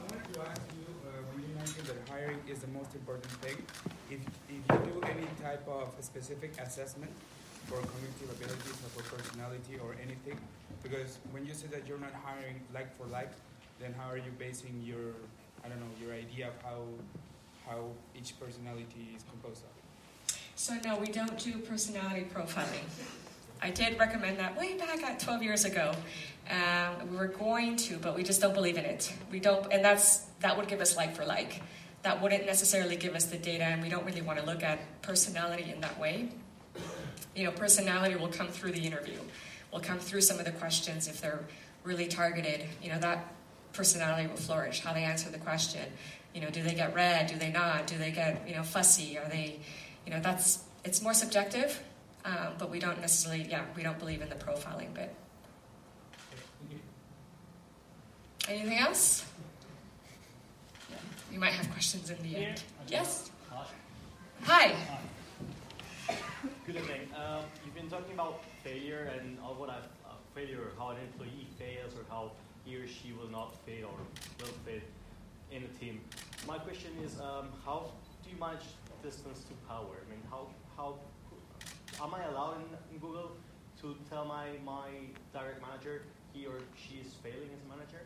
[0.00, 3.30] I wanted to ask you, uh, when you mentioned that hiring is the most important
[3.42, 3.56] thing,
[4.10, 7.12] if, if you do any type of specific assessment
[7.66, 10.38] for cognitive abilities or for personality or anything,
[10.82, 13.30] because when you say that you're not hiring like for like,
[13.80, 15.14] then how are you basing your,
[15.64, 16.82] I don't know, your idea of how,
[17.66, 17.78] how
[18.16, 20.38] each personality is composed of?
[20.56, 22.84] So, no, we don't do personality profiling.
[23.60, 25.92] I did recommend that way back at 12 years ago.
[26.50, 29.12] Um, we were going to, but we just don't believe in it.
[29.30, 31.62] We don't, and that's that would give us like for like.
[32.02, 34.80] That wouldn't necessarily give us the data, and we don't really want to look at
[35.02, 36.30] personality in that way.
[37.36, 39.18] You know, personality will come through the interview,
[39.72, 41.44] will come through some of the questions if they're
[41.84, 42.66] really targeted.
[42.82, 43.32] You know, that
[43.72, 44.80] personality will flourish.
[44.80, 45.82] How they answer the question.
[46.34, 47.26] You know, do they get red?
[47.26, 47.86] Do they not?
[47.86, 49.18] Do they get you know fussy?
[49.18, 49.60] Are they,
[50.06, 51.82] you know, that's it's more subjective.
[52.24, 55.14] Um, but we don't necessarily, yeah, we don't believe in the profiling bit.
[58.48, 59.24] Anything else?
[61.32, 62.62] You might have questions in the end.
[62.86, 63.30] Yes?
[64.44, 64.74] Hi.
[66.66, 67.08] Good evening.
[67.16, 71.48] Um, you've been talking about failure and all what I've, uh, failure, how an employee
[71.58, 72.32] fails or how
[72.64, 74.80] he or she will not fail or will fail
[75.52, 76.00] in a team.
[76.46, 77.92] My question is, um, how
[78.24, 78.64] do you manage
[79.02, 79.96] distance to power?
[80.06, 80.96] I mean, how, how
[82.02, 83.32] am I allowed in, in Google
[83.82, 84.88] to tell my, my
[85.32, 88.00] direct manager he or she is failing as a manager?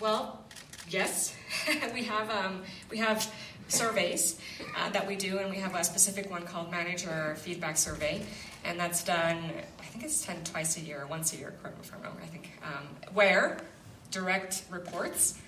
[0.00, 0.44] Well,
[0.88, 1.34] yes,
[1.94, 3.28] we have um, we have
[3.66, 4.38] surveys
[4.76, 8.24] uh, that we do, and we have a specific one called Manager Feedback Survey,
[8.64, 9.38] and that's done.
[9.80, 11.52] I think it's done twice a year, once a year.
[11.60, 12.16] Correct me if I'm wrong.
[12.22, 13.58] I think um, where
[14.10, 15.38] direct reports.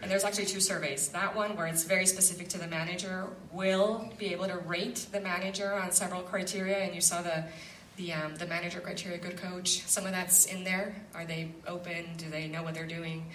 [0.00, 1.08] And there's actually two surveys.
[1.08, 5.20] That one, where it's very specific to the manager, will be able to rate the
[5.20, 6.78] manager on several criteria.
[6.78, 7.44] And you saw the
[7.96, 9.82] the, um, the manager criteria, good coach.
[9.86, 10.94] Some of that's in there.
[11.16, 12.04] Are they open?
[12.16, 13.26] Do they know what they're doing?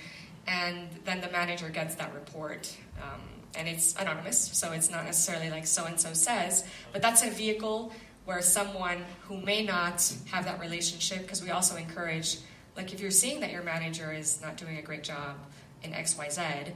[0.48, 2.76] and then the manager gets that report.
[3.02, 3.22] Um,
[3.56, 7.30] and it's anonymous, so it's not necessarily like so and so says, but that's a
[7.30, 7.94] vehicle
[8.26, 12.38] where someone who may not have that relationship, because we also encourage,
[12.76, 15.36] like if you're seeing that your manager is not doing a great job
[15.84, 16.72] in XYZ,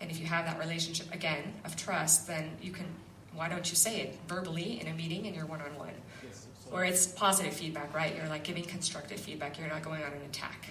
[0.00, 2.86] and if you have that relationship again of trust, then you can,
[3.34, 5.94] why don't you say it verbally in a meeting in your one on one?
[6.70, 8.16] Where it's positive feedback, right?
[8.16, 10.66] You're like giving constructive feedback, you're not going on an attack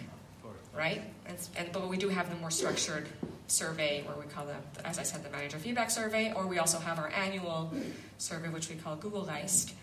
[0.76, 1.02] right?
[1.26, 3.08] And, and, but we do have the more structured
[3.48, 6.80] survey, where we call the, as I said, the manager feedback survey, or we also
[6.80, 7.72] have our annual
[8.18, 9.74] survey, which we call Googlegeist,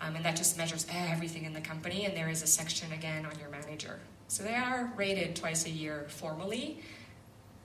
[0.00, 2.04] um, and that just measures everything in the company.
[2.04, 3.98] And there is a section again on your manager.
[4.28, 6.80] So they are rated twice a year formally,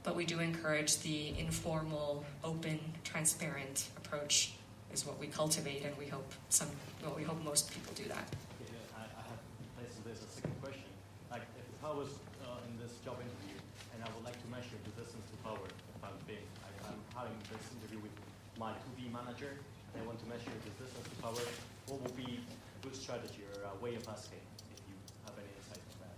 [0.04, 4.54] but we do encourage the informal, open, transparent approach
[4.94, 6.68] is what we cultivate, and we hope some.
[7.04, 8.26] Well, we hope most people do that.
[8.60, 9.42] Yeah, I, I have
[9.78, 10.90] this, this a second question.
[11.30, 12.10] Like, if I was
[12.42, 13.58] uh, in this job interview,
[13.94, 16.98] and I would like to measure the distance to power if I'm being, I, am
[17.14, 18.16] having this interview with
[18.58, 19.54] my 2B manager,
[19.94, 21.44] and I want to measure the distance to power.
[21.92, 24.42] What would be a good strategy or a way of asking
[24.74, 24.96] if you
[25.26, 26.18] have any insight on that?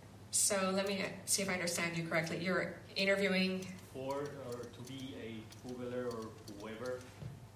[0.52, 2.36] So let me see if I understand you correctly.
[2.43, 6.28] You're interviewing for or to be a Googler or
[6.60, 6.99] whoever.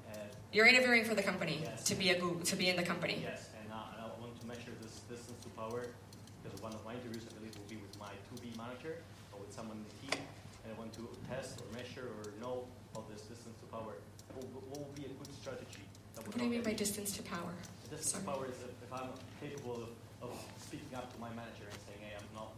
[0.07, 0.15] Uh,
[0.53, 1.83] You're interviewing for the company yes.
[1.91, 3.19] to be a Google, to be in the company.
[3.21, 5.91] Yes, and, and I want to measure this distance to power
[6.41, 9.51] because one of my interviews, I believe, will be with my 2B manager or with
[9.51, 10.23] someone in the team,
[10.63, 12.63] and I want to test or measure or know
[12.95, 13.99] of this distance to power.
[14.39, 15.83] What, what would be a good strategy?
[16.15, 17.51] what do you mean by distance to power?
[17.91, 18.23] Distance Sorry.
[18.23, 19.11] to power is if, if I'm
[19.43, 20.31] capable of, of
[20.63, 22.55] speaking up to my manager and saying, hey, I'm not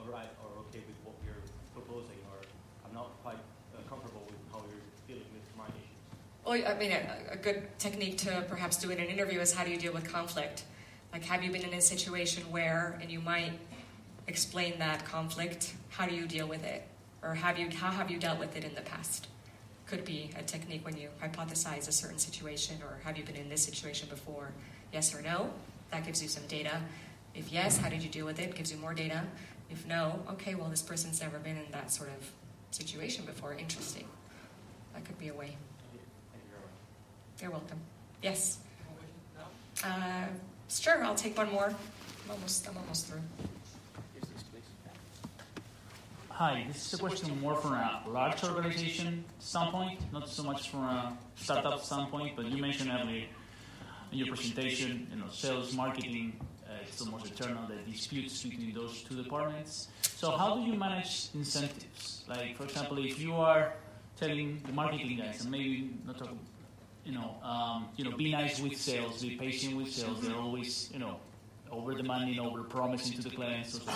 [0.00, 1.42] all right or okay with what you're
[1.74, 2.38] proposing, or
[2.86, 3.38] I'm not quite
[3.74, 6.00] uh, comfortable with how you're dealing with my issues.
[6.44, 9.64] Well, I mean, a, a, good technique to perhaps do in an interview is how
[9.64, 10.64] do you deal with conflict?
[11.12, 13.52] Like, have you been in a situation where, and you might
[14.26, 16.86] explain that conflict, how do you deal with it?
[17.22, 19.28] Or have you, how have you dealt with it in the past?
[19.86, 23.48] Could be a technique when you hypothesize a certain situation, or have you been in
[23.48, 24.52] this situation before?
[24.92, 25.50] Yes or no?
[25.90, 26.80] That gives you some data.
[27.34, 28.54] If yes, how did you deal with it?
[28.54, 29.24] Gives you more data.
[29.70, 32.30] If no, okay, well, this person's never been in that sort of
[32.70, 33.54] situation before.
[33.54, 34.06] Interesting.
[34.94, 35.56] That could be a way.
[37.40, 37.78] You're welcome.
[38.22, 38.58] Yes.
[39.82, 40.26] Uh,
[40.68, 41.68] sure, I'll take one more.
[41.68, 43.22] I'm almost, I'm almost through.
[46.28, 50.84] Hi, this is a question more from a large organization standpoint, not so much from
[50.84, 53.26] a startup standpoint, but you mentioned earlier
[54.10, 56.40] in your presentation, you know, sales, marketing,
[56.90, 59.88] uh, it's almost eternal, the disputes between those two departments.
[60.02, 62.24] So how do you manage incentives?
[62.28, 63.74] Like, for example, if you are
[64.18, 66.30] telling the marketing guys, and maybe not talk,
[67.04, 70.20] you know, um, you know, be nice with sales, be patient with sales.
[70.20, 71.16] They're always, you know,
[71.70, 73.92] over demanding, over promising to the clients, so,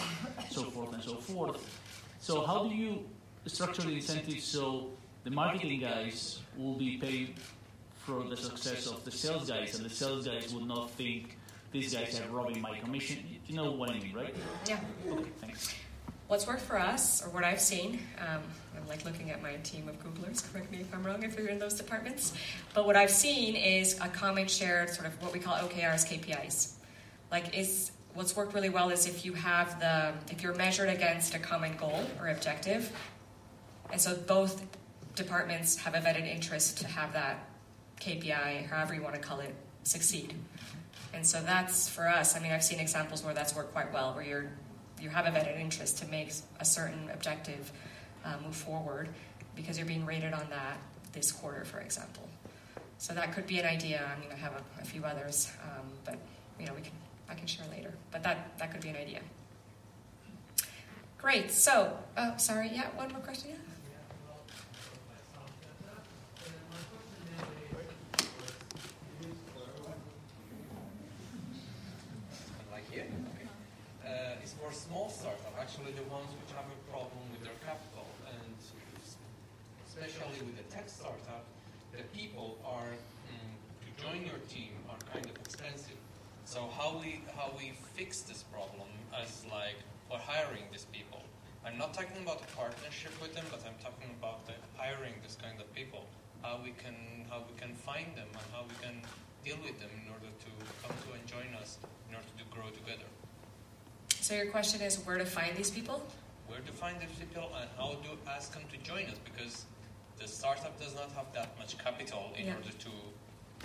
[0.50, 1.80] so forth and so forth.
[2.20, 3.04] So how do you
[3.46, 4.90] structure the incentives so
[5.24, 7.34] the marketing guys will be paid
[8.06, 11.36] for the success of the sales guys, and the sales guys will not think
[11.74, 13.18] these guys are robbing my commission?
[13.46, 14.34] You know what I mean, right?
[14.66, 14.78] Yeah.
[15.10, 15.74] Okay, thanks.
[16.28, 18.40] What's worked for us, or what I've seen, um,
[18.76, 21.48] I'm like looking at my team of Googlers, correct me if I'm wrong if you're
[21.48, 22.32] in those departments,
[22.74, 26.74] but what I've seen is a common shared sort of what we call OKRs, KPIs.
[27.32, 31.34] Like, is what's worked really well is if you have the if you're measured against
[31.34, 32.92] a common goal or objective
[33.90, 34.64] and so both
[35.16, 37.48] departments have a vetted interest to have that
[38.00, 39.52] kpi however you want to call it
[39.82, 40.32] succeed
[41.14, 44.14] and so that's for us i mean i've seen examples where that's worked quite well
[44.14, 44.50] where you're
[45.00, 47.72] you have a vetted interest to make a certain objective
[48.24, 49.08] uh, move forward
[49.54, 50.78] because you're being rated on that
[51.12, 52.28] this quarter for example.
[52.98, 54.00] So that could be an idea.
[54.16, 56.18] I mean i have a, a few others um, but
[56.58, 56.92] you know we can
[57.28, 59.20] I can share later, but that, that could be an idea.
[61.18, 63.56] Great, so, oh, sorry, yeah, one more question, yeah?
[72.70, 73.04] Like here?
[73.04, 73.48] Okay.
[74.06, 78.10] Uh, it's for small startup, actually the ones which have a problem with their capital,
[78.26, 78.58] and
[79.86, 81.46] especially with the tech startup,
[81.94, 82.90] the people are,
[83.30, 85.96] mm, to join your team are kind of expensive.
[86.44, 89.78] So how we how we fix this problem as like
[90.10, 91.22] for hiring these people.
[91.64, 95.38] I'm not talking about a partnership with them, but I'm talking about the hiring this
[95.40, 96.04] kind of people.
[96.42, 99.00] How we can how we can find them and how we can
[99.46, 100.50] deal with them in order to
[100.82, 101.78] come to and join us
[102.10, 103.08] in order to grow together.
[104.24, 106.02] So your question is where to find these people?
[106.48, 109.66] Where to find these people and how to ask them to join us because
[110.18, 112.54] the startup does not have that much capital in Yeah.
[112.54, 112.90] order to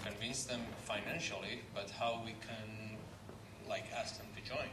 [0.04, 2.98] convince them financially, but how we can
[3.70, 4.68] like ask them to join.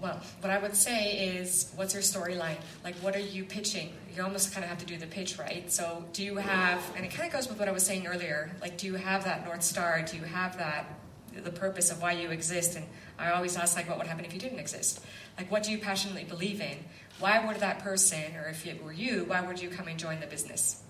[0.00, 2.58] Well, what I would say is, what's your storyline?
[2.82, 3.94] Like, what are you pitching?
[4.16, 5.70] You almost kind of have to do the pitch, right?
[5.70, 8.50] So, do you have, and it kind of goes with what I was saying earlier,
[8.60, 10.02] like, do you have that North Star?
[10.02, 10.86] Do you have that,
[11.34, 12.76] the purpose of why you exist?
[12.76, 12.86] And
[13.18, 15.00] I always ask, like, what would happen if you didn't exist?
[15.38, 16.78] Like, what do you passionately believe in?
[17.18, 20.20] Why would that person, or if it were you, why would you come and join
[20.20, 20.82] the business?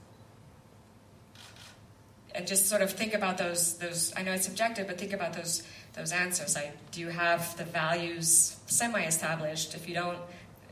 [2.34, 5.32] and just sort of think about those those I know it's subjective, but think about
[5.32, 5.62] those
[5.94, 6.54] those answers.
[6.54, 9.74] Like, do you have the values semi-established?
[9.74, 10.18] If you don't,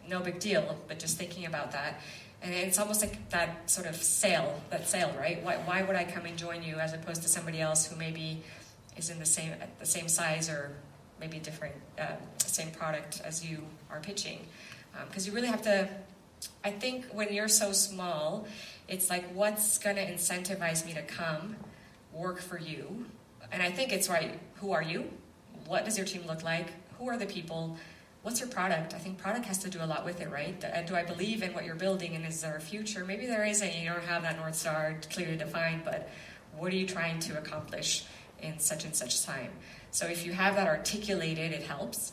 [0.09, 0.79] no big deal.
[0.87, 2.01] But just thinking about that,
[2.43, 5.43] and it's almost like that sort of sale, that sale, right?
[5.43, 8.43] Why, why would I come and join you as opposed to somebody else who maybe
[8.99, 10.77] is in the same the same size or
[11.21, 14.47] maybe different uh, same product as you are pitching?
[15.09, 15.89] Because you really have to.
[16.65, 18.47] I think when you're so small,
[18.89, 21.57] it's like what's going to incentivize me to come
[22.13, 23.07] work for you?
[23.53, 25.11] And i think it's right who are you?
[25.67, 26.69] What does your team look like?
[26.99, 27.77] Who are the people?
[28.23, 28.93] What's your product?
[28.95, 30.59] I think product has to do a lot with it right?
[30.87, 33.05] Do i believe in what you're building and is there a future?
[33.05, 36.11] Maybe there isn't you don't have that north star clearly defined but
[36.57, 38.05] what are you trying to accomplish
[38.43, 39.51] in such and such time
[39.91, 42.13] so if you have that articulated it helps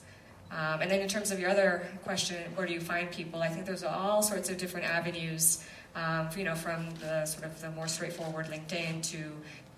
[0.51, 3.47] um, and then in terms of your other question where do you find people i
[3.47, 5.63] think there's all sorts of different avenues
[5.95, 9.31] um, you know, from the sort of the more straightforward LinkedIn to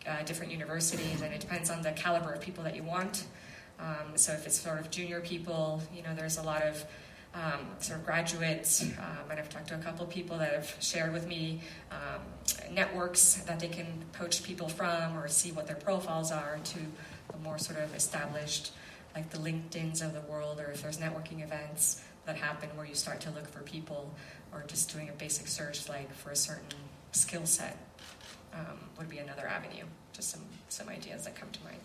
[0.09, 3.25] uh, different universities, and it depends on the caliber of people that you want.
[3.79, 6.83] Um, so if it's sort of junior people, you know, there's a lot of
[7.37, 11.13] um, sort of graduates, um, and I've talked to a couple people that have shared
[11.13, 11.61] with me
[11.91, 12.21] um,
[12.71, 16.79] networks that they can poach people from or see what their profiles are to
[17.31, 18.71] the more sort of established,
[19.15, 22.95] like the LinkedIn's of the world, or if there's networking events that happen where you
[22.95, 24.13] start to look for people
[24.51, 26.65] or just doing a basic search like for a certain
[27.11, 27.77] skill set
[28.53, 29.85] um, would be another avenue.
[30.13, 31.79] Just some, some ideas that come to mind.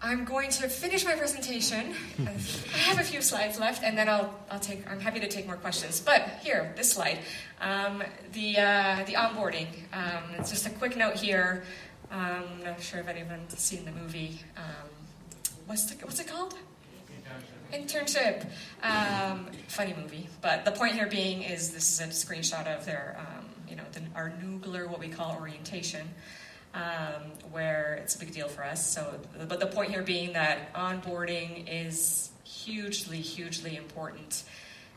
[0.00, 1.92] I'm going to finish my presentation.
[2.24, 4.88] I have a few slides left, and then I'll, I'll take.
[4.88, 5.98] I'm happy to take more questions.
[6.00, 7.18] But here, this slide,
[7.60, 9.66] um, the uh, the onboarding.
[9.92, 11.64] Um, it's just a quick note here.
[12.12, 14.40] Um, I'm not sure if anyone's seen the movie.
[14.56, 14.88] Um,
[15.66, 16.54] what's the, what's it called?
[17.72, 18.46] Internship.
[18.82, 23.18] Um, funny movie, but the point here being is this is a screenshot of their
[23.18, 26.08] um, you know, the, our Noogler, what we call orientation,
[26.74, 28.86] um, where it's a big deal for us.
[28.86, 34.42] So, but the point here being that onboarding is hugely, hugely important,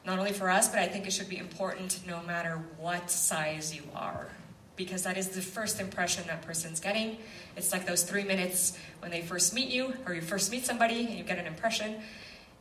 [0.06, 3.76] not only for us, but I think it should be important no matter what size
[3.76, 4.28] you are,
[4.76, 7.18] because that is the first impression that person's getting.
[7.56, 11.06] It's like those three minutes when they first meet you, or you first meet somebody
[11.06, 11.96] and you get an impression.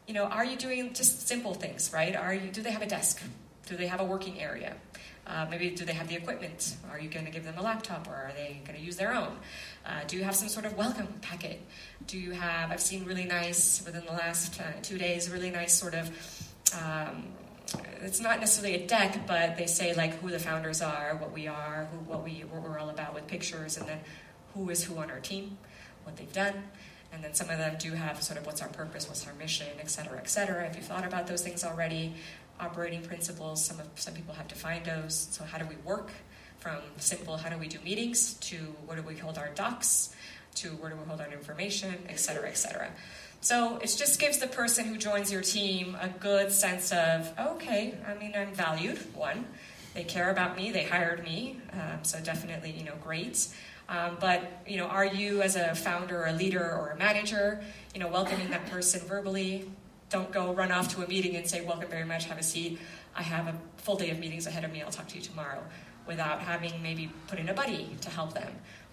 [0.07, 2.17] You know, are you doing just simple things, right?
[2.17, 2.51] Are you?
[2.51, 3.23] Do they have a desk?
[3.67, 4.75] Do they have a working area?
[5.31, 6.77] Uh, maybe do they have the equipment?
[6.91, 9.15] Are you going to give them a laptop or are they going to use their
[9.15, 9.37] own?
[9.87, 11.61] Uh, do you have some sort of welcome packet?
[12.09, 15.73] Do you have, I've seen really nice, within the last uh, two days, really nice
[15.73, 16.11] sort of,
[16.83, 17.29] um,
[18.03, 21.47] it's not necessarily a deck, but they say like who the founders are, what we
[21.47, 24.01] are, who, what, we, what we're all about with pictures, and then
[24.55, 25.59] who is who on our team,
[26.03, 26.55] what they've done.
[27.13, 29.67] And then some of them do have sort of what's our purpose, what's our mission,
[29.81, 30.65] et cetera, et cetera.
[30.67, 32.15] If you've thought about those things already,
[32.61, 33.65] operating principles.
[33.65, 35.29] Some of some people have defined those.
[35.31, 36.11] So how do we work?
[36.59, 40.15] From simple, how do we do meetings to where do we hold our docs
[40.57, 42.91] to where do we hold our information, et cetera, et cetera.
[43.41, 47.95] So it just gives the person who joins your team a good sense of okay,
[48.07, 48.99] I mean I'm valued.
[49.15, 49.47] One,
[49.95, 53.49] they care about me, they hired me, um, so definitely you know great.
[53.89, 57.63] Um, but you know, are you as a founder, or a leader, or a manager,
[57.95, 59.69] you know, welcoming that person verbally,
[60.11, 62.79] don't go run off to a meeting and say, Welcome very much, have a seat.
[63.15, 65.63] I have a full day of meetings ahead of me, I'll talk to you tomorrow,
[66.07, 68.53] without having maybe put in a buddy to help them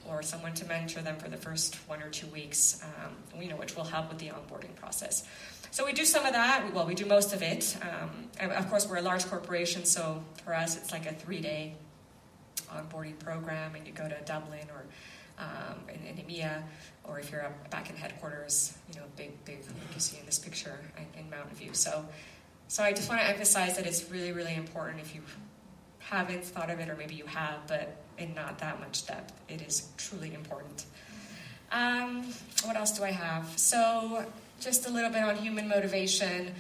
[0.09, 3.57] or someone to mentor them for the first one or two weeks, um, you know,
[3.57, 5.28] which will help with the onboarding process.
[5.72, 6.74] So we do some of that.
[6.74, 7.78] Well, we do most of it.
[7.82, 11.74] Um, of course, we're a large corporation, so for us, it's like a three-day
[12.72, 14.86] onboarding program, and you go to Dublin or
[15.38, 16.63] um, in, in EMEA
[17.03, 20.39] or if you're back in headquarters, you know, big, big, like you see in this
[20.39, 21.73] picture in, in Mountain View.
[21.73, 22.05] So,
[22.67, 25.21] so I just want to emphasize that it's really, really important if you
[25.99, 29.33] haven't thought of it, or maybe you have, but in not that much depth.
[29.49, 30.85] It is truly important.
[31.71, 32.25] Um,
[32.63, 33.57] what else do I have?
[33.57, 34.25] So,
[34.59, 36.53] just a little bit on human motivation.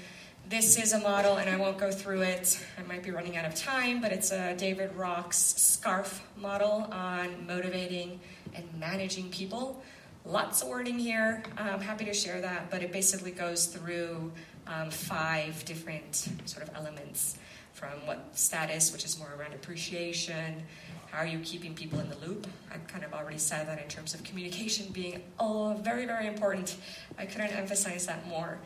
[0.49, 2.65] This is a model, and I won't go through it.
[2.77, 7.47] I might be running out of time, but it's a David Rock's SCARF model on
[7.47, 8.19] motivating
[8.57, 9.81] and managing people
[10.25, 11.41] lots of wording here.
[11.57, 14.31] I'm happy to share that, but it basically goes through
[14.67, 17.37] um, five different sort of elements
[17.73, 20.63] from what status, which is more around appreciation,
[21.11, 22.47] how are you keeping people in the loop?
[22.71, 26.75] I've kind of already said that in terms of communication being oh, very, very important.
[27.17, 28.59] I couldn't emphasize that more.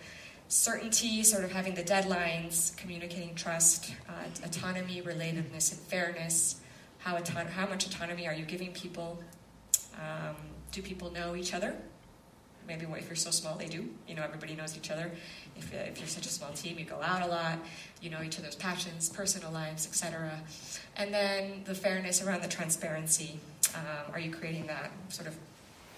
[0.48, 4.14] Certainty, sort of having the deadlines, communicating trust, uh,
[4.44, 6.62] autonomy, relatedness, and fairness.
[6.98, 9.22] How, how much autonomy are you giving people?
[9.96, 10.36] Um,
[10.72, 11.76] do people know each other?
[12.68, 13.89] Maybe if you're so small, they do.
[14.08, 15.12] You know, everybody knows each other.
[15.58, 17.60] If, uh, if you're such a small team, you go out a lot.
[18.02, 20.39] You know each other's passions, personal lives, etc.
[20.96, 23.39] And then the fairness around the transparency.
[23.76, 25.36] Um, are you creating that sort of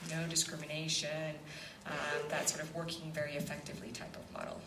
[0.09, 1.35] no discrimination,
[1.85, 1.93] um,
[2.29, 4.59] that sort of working very effectively type of model?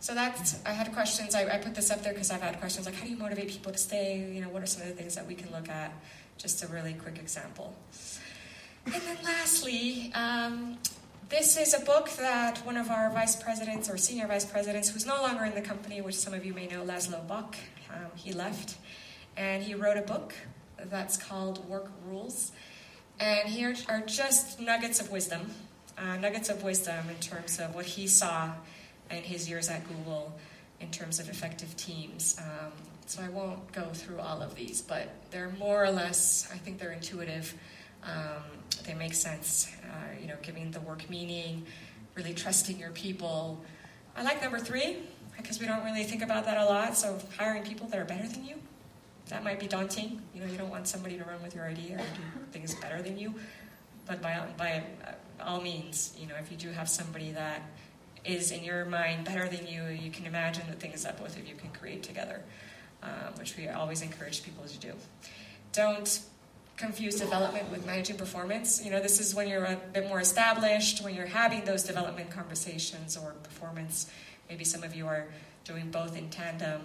[0.00, 1.34] So that's, I had questions.
[1.34, 3.48] I, I put this up there because I've had questions like, how do you motivate
[3.48, 4.18] people to stay?
[4.32, 5.92] You know, what are some of the things that we can look at?
[6.38, 7.74] Just a really quick example.
[8.86, 10.78] And then lastly, um,
[11.28, 15.06] this is a book that one of our vice presidents or senior vice presidents, who's
[15.06, 17.56] no longer in the company, which some of you may know, Laszlo Bock,
[17.90, 18.76] um, he left.
[19.36, 20.34] And he wrote a book
[20.84, 22.52] that's called Work Rules.
[23.18, 25.50] And here are just nuggets of wisdom,
[25.98, 28.52] uh, nuggets of wisdom in terms of what he saw
[29.10, 30.38] in his years at Google
[30.80, 32.38] in terms of effective teams.
[32.38, 32.72] Um,
[33.06, 36.78] so I won't go through all of these, but they're more or less, I think
[36.78, 37.54] they're intuitive.
[38.02, 38.42] Um,
[38.84, 39.70] they make sense.
[39.84, 41.64] Uh, you know, giving the work meaning,
[42.14, 43.62] really trusting your people.
[44.16, 44.98] I like number three
[45.36, 46.96] because we don't really think about that a lot.
[46.96, 48.56] So hiring people that are better than you,
[49.28, 50.20] that might be daunting.
[50.34, 53.02] You know, you don't want somebody to run with your idea or do things better
[53.02, 53.34] than you.
[54.06, 54.84] But by by
[55.40, 57.62] all means, you know, if you do have somebody that
[58.28, 61.46] is in your mind better than you, you can imagine the things that both of
[61.46, 62.42] you can create together,
[63.02, 64.92] um, which we always encourage people to do.
[65.72, 66.20] Don't
[66.76, 68.84] confuse development with managing performance.
[68.84, 72.30] You know, this is when you're a bit more established, when you're having those development
[72.30, 74.10] conversations or performance.
[74.48, 75.26] Maybe some of you are
[75.64, 76.82] doing both in tandem.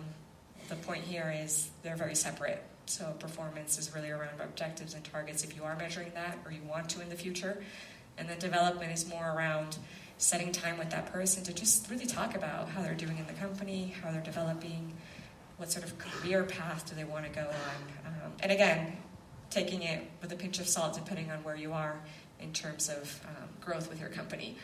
[0.70, 2.64] The point here is they're very separate.
[2.86, 6.62] So performance is really around objectives and targets if you are measuring that or you
[6.64, 7.62] want to in the future.
[8.18, 9.78] And then development is more around
[10.22, 13.34] setting time with that person to just really talk about how they're doing in the
[13.34, 14.94] company, how they're developing,
[15.58, 18.06] what sort of career path do they want to go on.
[18.06, 18.98] Um, and again,
[19.50, 22.00] taking it with a pinch of salt depending on where you are
[22.40, 24.58] in terms of um, growth with your company.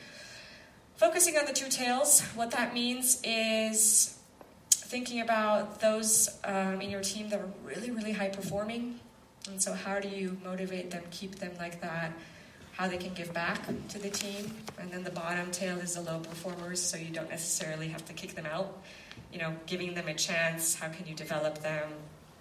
[0.96, 4.18] Focusing on the two tails, what that means is
[4.70, 9.00] thinking about those um, in your team that are really, really high performing.
[9.50, 12.12] And so, how do you motivate them, keep them like that?
[12.78, 14.54] How they can give back to the team.
[14.80, 18.14] And then the bottom tail is the low performers, so you don't necessarily have to
[18.14, 18.78] kick them out.
[19.34, 21.90] You know, giving them a chance, how can you develop them?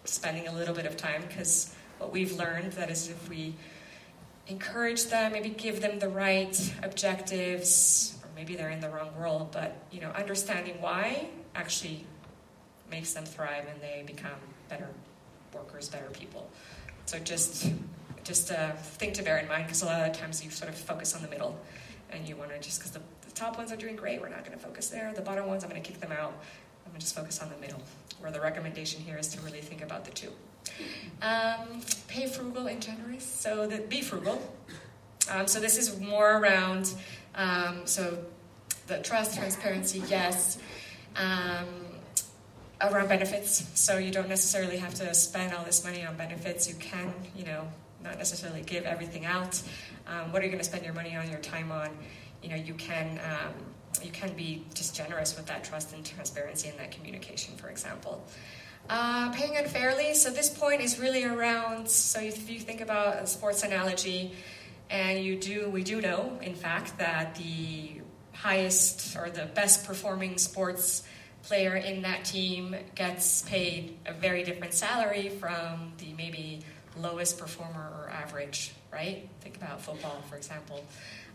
[0.04, 3.54] Spending a little bit of time, because what we've learned that is if we
[4.46, 9.48] encourage them, maybe give them the right objectives, or maybe they're in the wrong role,
[9.50, 12.04] but you know, understanding why actually
[12.90, 14.88] makes them thrive and they become better
[15.52, 16.48] workers, better people.
[17.06, 17.72] So just
[18.26, 20.76] just a thing to bear in mind because a lot of times you sort of
[20.76, 21.58] focus on the middle
[22.10, 24.44] and you want to just because the, the top ones are doing great, we're not
[24.44, 25.12] going to focus there.
[25.14, 26.32] The bottom ones, I'm going to kick them out.
[26.84, 27.82] I'm going to just focus on the middle.
[28.20, 30.30] Where the recommendation here is to really think about the two.
[31.22, 33.24] Um, pay frugal and generous.
[33.24, 34.42] So the, be frugal.
[35.30, 36.94] Um, so this is more around
[37.36, 38.18] um, so
[38.86, 40.58] the trust, transparency, yes.
[41.16, 41.66] Um,
[42.80, 43.66] around benefits.
[43.74, 46.68] So you don't necessarily have to spend all this money on benefits.
[46.68, 47.68] You can, you know,
[48.02, 49.60] not necessarily give everything out.
[50.06, 51.90] Um, what are you going to spend your money on, your time on?
[52.42, 53.52] You know, you can um,
[54.02, 58.24] you can be just generous with that trust and transparency and that communication, for example.
[58.88, 60.14] Uh, paying unfairly.
[60.14, 61.90] So this point is really around.
[61.90, 64.32] So if you think about a sports analogy,
[64.90, 68.00] and you do, we do know, in fact, that the
[68.32, 71.02] highest or the best performing sports
[71.42, 76.60] player in that team gets paid a very different salary from the maybe
[77.00, 79.28] lowest performer or average, right?
[79.40, 80.84] Think about football, for example.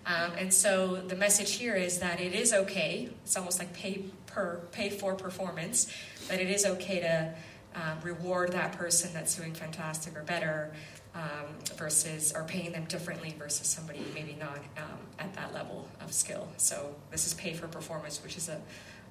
[0.05, 3.09] Um, and so the message here is that it is okay.
[3.23, 5.91] It's almost like pay per pay for performance.
[6.27, 7.33] but it is okay to
[7.75, 10.71] um, reward that person that's doing fantastic or better,
[11.15, 16.13] um, versus or paying them differently versus somebody maybe not um, at that level of
[16.13, 16.47] skill.
[16.57, 18.61] So this is pay for performance, which is a,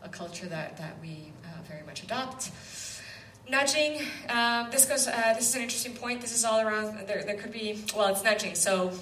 [0.03, 2.51] a culture that that we uh, very much adopt.
[3.51, 4.01] Nudging.
[4.29, 5.09] Um, this goes.
[5.09, 6.21] Uh, this is an interesting point.
[6.21, 7.09] This is all around.
[7.09, 7.83] There, there could be.
[7.97, 8.55] Well, it's nudging.
[8.55, 8.93] So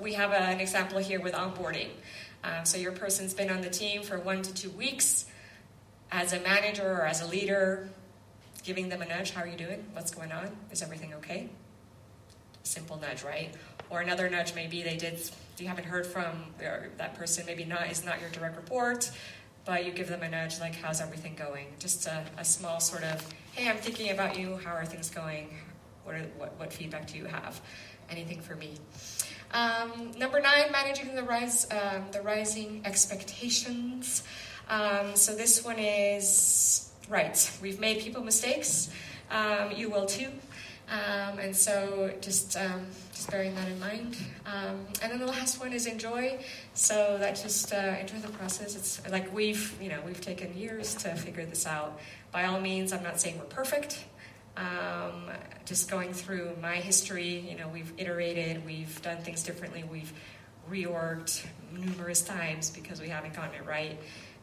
[0.00, 1.88] we have a, an example here with onboarding.
[2.42, 5.26] Um, so your person's been on the team for one to two weeks.
[6.10, 7.90] As a manager or as a leader,
[8.64, 9.32] giving them a nudge.
[9.32, 9.84] How are you doing?
[9.92, 10.48] What's going on?
[10.72, 11.50] Is everything okay?
[12.62, 13.54] Simple nudge, right?
[13.90, 15.20] Or another nudge maybe they did.
[15.58, 17.44] You haven't heard from that person.
[17.44, 19.10] Maybe not is not your direct report,
[19.68, 23.04] but you give them a nudge like, "How's everything going?" Just a, a small sort
[23.04, 24.56] of, "Hey, I'm thinking about you.
[24.64, 25.50] How are things going?
[26.04, 27.60] What, are, what what feedback do you have?
[28.10, 28.70] Anything for me?"
[29.52, 34.22] Um, number nine, managing the rise, um, the rising expectations.
[34.70, 37.36] Um, so this one is right.
[37.60, 38.88] We've made people mistakes.
[39.30, 40.30] Um, you will too.
[40.90, 42.86] Um, and so just um,
[43.18, 44.16] just bearing that in mind.
[44.46, 46.38] and then the last one is enjoy.
[46.74, 48.76] So that just uh, enjoy the process.
[48.76, 51.98] It's like we've you know we've taken years to figure this out.
[52.30, 54.04] By all means, I'm not saying we're perfect.
[54.56, 55.30] Um,
[55.64, 60.12] just going through my history, you know, we've iterated, we've done things differently, we've
[60.70, 63.98] reorged numerous times because we haven't gotten it right,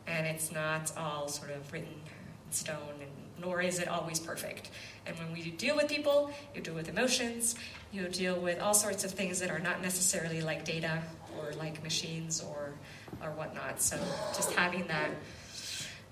[0.08, 3.12] and it's not all sort of written in stone, and
[3.42, 4.70] nor is it always perfect.
[5.06, 7.56] And when we deal with people, you deal with emotions,
[7.96, 11.02] you deal with all sorts of things that are not necessarily like data
[11.38, 12.74] or like machines or
[13.22, 13.82] or whatnot.
[13.82, 13.98] So
[14.36, 15.10] just having that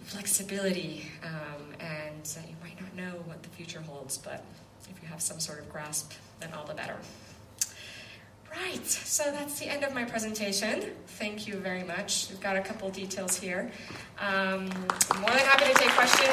[0.03, 4.43] flexibility, um, and you might not know what the future holds, but
[4.89, 6.97] if you have some sort of grasp, then all the better.
[8.51, 10.91] Right, so that's the end of my presentation.
[11.07, 12.27] Thank you very much.
[12.29, 13.71] We've got a couple details here.
[14.19, 14.69] Um,
[15.11, 16.29] I'm more than happy to take questions.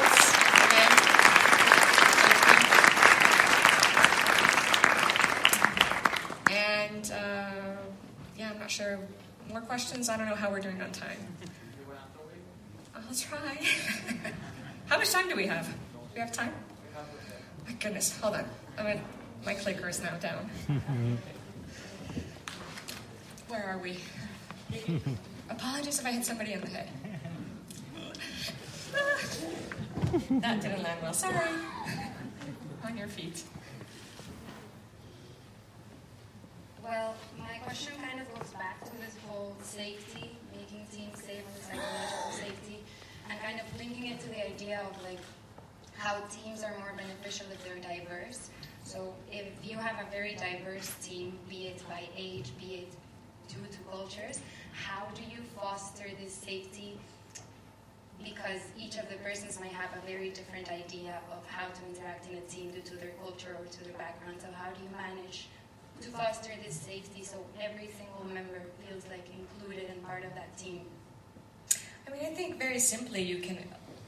[0.67, 1.21] Again.
[6.51, 7.77] And uh,
[8.37, 8.99] yeah, I'm not sure.
[9.49, 10.07] More questions?
[10.07, 11.17] I don't know how we're doing on time.
[12.95, 13.59] I'll try.
[14.87, 15.67] How much time do we have?
[15.67, 16.53] Do we have time?
[17.65, 18.45] My goodness, hold on.
[18.77, 19.01] I mean,
[19.45, 20.49] my clicker is now down.
[23.47, 23.97] Where are we?
[25.49, 26.89] Apologies if I hit somebody in the head.
[30.41, 31.13] that didn't land well.
[31.13, 31.35] Sorry.
[32.85, 33.43] On your feet.
[36.83, 42.31] Well, my question kind of goes back to this whole safety, making teams safe psychological
[42.31, 42.83] safety
[43.29, 45.19] and kind of linking it to the idea of like
[45.95, 48.49] how teams are more beneficial if they're diverse.
[48.83, 52.93] So if you have a very diverse team, be it by age, be it
[53.47, 54.39] due to cultures,
[54.73, 56.97] how do you foster this safety?
[58.23, 62.27] Because each of the persons might have a very different idea of how to interact
[62.27, 64.37] in a team due to their culture or to their background.
[64.41, 65.47] So how do you manage
[66.01, 70.57] to foster this safety so every single member feels like included and part of that
[70.57, 70.81] team?
[72.07, 73.59] I mean, I think very simply, you can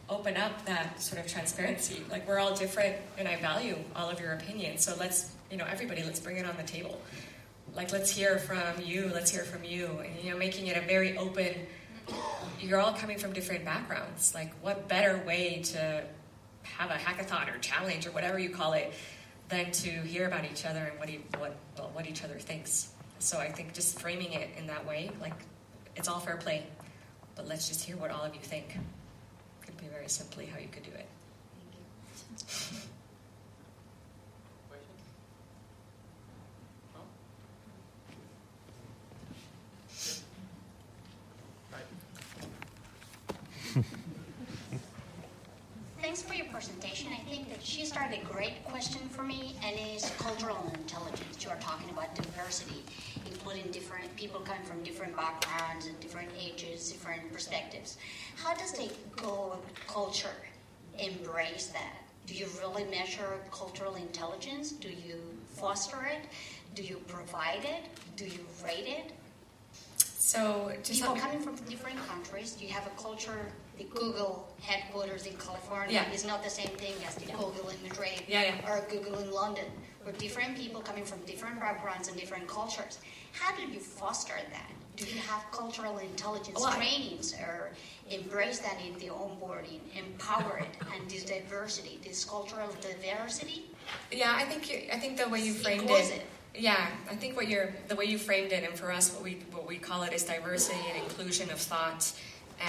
[0.09, 2.03] open up that sort of transparency.
[2.09, 4.83] Like we're all different, and I value all of your opinions.
[4.83, 6.99] So let's, you know, everybody, let's bring it on the table.
[7.75, 9.09] Like let's hear from you.
[9.13, 9.87] Let's hear from you.
[10.03, 11.53] And you know, making it a very open.
[12.59, 14.33] You're all coming from different backgrounds.
[14.33, 16.03] Like what better way to
[16.63, 18.93] have a hackathon or challenge or whatever you call it
[19.53, 22.89] than to hear about each other and what he, what well, what each other thinks.
[23.19, 25.33] So I think just framing it in that way, like
[25.95, 26.65] it's all fair play,
[27.35, 28.77] but let's just hear what all of you think.
[29.65, 31.07] Could be very simply how you could do it.
[46.13, 47.11] Thanks for your presentation.
[47.11, 51.43] I think that she started a great question for me, and it's cultural intelligence.
[51.43, 52.83] You are talking about diversity,
[53.25, 57.97] including different people coming from different backgrounds and different ages, different perspectives.
[58.35, 58.91] How does the
[59.87, 60.37] culture
[60.99, 62.03] embrace that?
[62.27, 64.71] Do you really measure cultural intelligence?
[64.71, 65.17] Do you
[65.55, 66.27] foster it?
[66.75, 67.85] Do you provide it?
[68.17, 69.13] Do you rate it?
[69.97, 73.47] So, just people coming from different countries, you have a culture.
[73.77, 76.11] The Google headquarters in California Yeah.
[76.11, 78.69] is not the same thing as the Google in Madrid Yeah, yeah.
[78.71, 79.65] or Google in London.
[80.05, 82.99] We're different people coming from different backgrounds and different cultures.
[83.31, 84.69] How do you foster that?
[84.95, 87.71] Do you have cultural intelligence Well, trainings or
[88.11, 93.65] embrace that in the onboarding, empower it, and this diversity, this cultural diversity?
[94.11, 96.11] Yeah, I think you, I think the way you framed it.
[96.11, 96.25] it.
[96.55, 99.33] Yeah, I think what you're the way you framed it, and for us, what we
[99.51, 102.11] what we call it is diversity and inclusion of thought,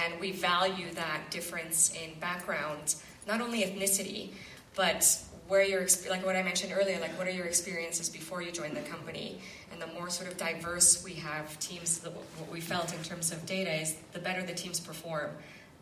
[0.03, 2.95] and we value that difference in background,
[3.27, 4.29] not only ethnicity,
[4.75, 8.51] but where your like what I mentioned earlier, like what are your experiences before you
[8.51, 9.39] joined the company,
[9.71, 13.45] and the more sort of diverse we have teams, what we felt in terms of
[13.45, 15.29] data is the better the teams perform.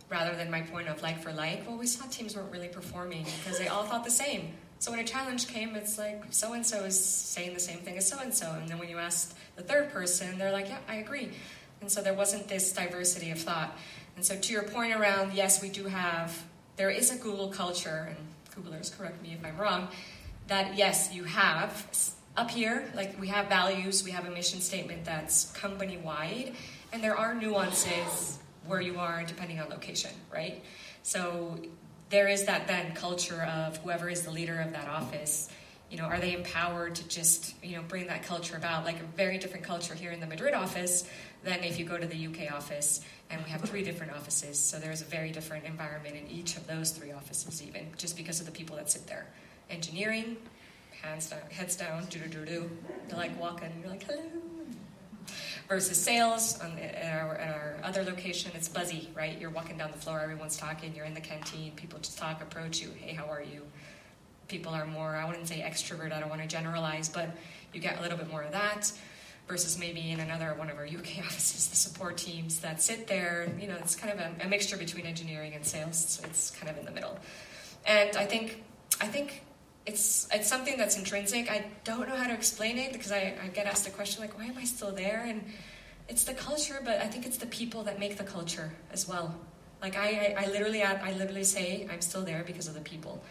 [0.09, 3.24] Rather than my point of like for like, well, we saw teams weren't really performing
[3.24, 4.53] because they all thought the same.
[4.78, 7.97] So when a challenge came, it's like so and so is saying the same thing
[7.97, 10.80] as so and so, and then when you asked the third person, they're like, yeah,
[10.88, 11.32] I agree.
[11.82, 13.78] And so there wasn't this diversity of thought.
[14.16, 16.43] And so to your point around, yes, we do have,
[16.76, 19.88] there is a Google culture, and Googlers correct me if I'm wrong,
[20.47, 21.88] that yes, you have
[22.36, 26.53] up here, like we have values, we have a mission statement that's company wide,
[26.91, 30.64] and there are nuances where you are depending on location, right?
[31.03, 31.59] So
[32.09, 35.49] there is that then culture of whoever is the leader of that office
[35.93, 39.03] you know are they empowered to just you know bring that culture about like a
[39.16, 41.07] very different culture here in the madrid office
[41.44, 44.80] than if you go to the uk office and we have three different offices so
[44.80, 48.46] there's a very different environment in each of those three offices even just because of
[48.46, 49.26] the people that sit there.
[49.70, 50.38] Engineering
[51.02, 52.70] hands down heads down do do do do
[53.08, 54.24] they're like walking you're like hello.
[55.70, 59.39] Versus sales on the, at, our, at our other location it's buzzy right?
[59.39, 62.82] You're walking down the floor everyone's talking you're in the canteen people just talk approach
[62.82, 63.62] you hey how are you?
[64.48, 67.30] People are more i wouldn't say extrovert i don't want to generalize but
[67.74, 68.91] you get a little bit more of that
[69.48, 73.50] versus maybe in another one of our uk offices the support teams that sit there
[73.60, 76.70] you know it's kind of a, a mixture between engineering and sales so it's kind
[76.70, 77.18] of in the middle
[77.86, 78.64] and i think
[79.02, 79.44] i think
[79.86, 81.52] it's it's something that's intrinsic.
[81.52, 84.38] I don't know how to explain it because I, I get asked the question like,
[84.38, 85.26] why am I still there?
[85.28, 85.44] And
[86.08, 89.36] it's the culture, but I think it's the people that make the culture as well.
[89.82, 93.22] Like I, I, I literally I literally say I'm still there because of the people,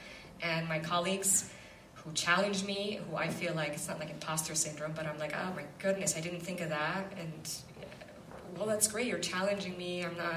[0.42, 1.50] and my colleagues
[2.04, 5.34] who challenge me, who I feel like it's not like imposter syndrome, but I'm like,
[5.36, 7.54] oh my goodness, I didn't think of that, and
[8.56, 9.06] well, that's great.
[9.06, 10.04] You're challenging me.
[10.04, 10.34] I'm not.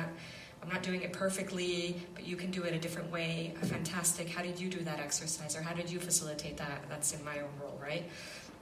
[0.63, 3.53] I'm not doing it perfectly, but you can do it a different way.
[3.61, 4.27] Fantastic.
[4.29, 5.55] How did you do that exercise?
[5.55, 6.85] Or how did you facilitate that?
[6.89, 8.09] That's in my own role, right?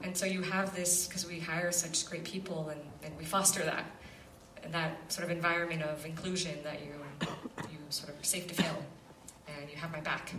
[0.01, 3.63] And so you have this, because we hire such great people and, and we foster
[3.63, 3.85] that,
[4.63, 6.91] and that sort of environment of inclusion that you,
[7.71, 8.83] you sort of safe to fail
[9.47, 10.33] and you have my back.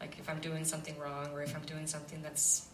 [0.00, 2.66] Like if I'm doing something wrong or if I'm doing something that's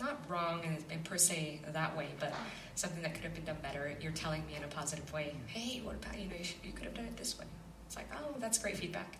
[0.00, 2.32] not wrong in, in per se that way, but
[2.74, 3.92] something that could have been done better.
[4.00, 6.72] You're telling me in a positive way, hey, what about you know you, should, you
[6.72, 7.46] could have done it this way.
[7.86, 9.16] It's like, oh, that's great feedback.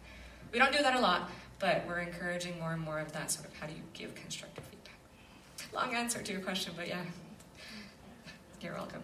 [0.52, 3.46] We don't do that a lot, but we're encouraging more and more of that sort
[3.46, 4.94] of how do you give constructive feedback.
[5.72, 7.02] Long answer to your question, but yeah,
[8.60, 9.02] you're welcome.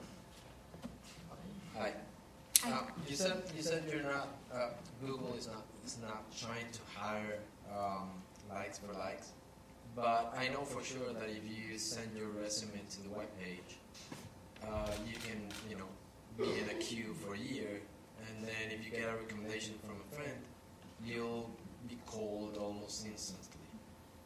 [1.76, 1.92] Hi.
[2.66, 2.78] Uh,
[3.08, 4.68] you said you said you're not uh,
[5.04, 7.38] Google is not is not trying to hire
[7.70, 8.08] um,
[8.54, 9.32] likes for likes,
[9.96, 13.76] but I know for sure that if you send your resume to the web page,
[14.66, 15.90] uh, you can you know
[16.38, 17.80] be in a queue for a year,
[18.26, 20.38] and then if you get a recommendation from a friend,
[21.04, 21.50] you'll
[21.88, 23.68] be called almost instantly.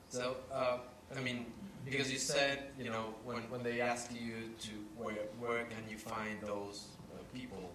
[0.08, 0.78] So uh,
[1.16, 1.46] I mean,
[1.84, 5.98] because you said you know when when they ask you to where where can you
[5.98, 7.70] find those uh, people?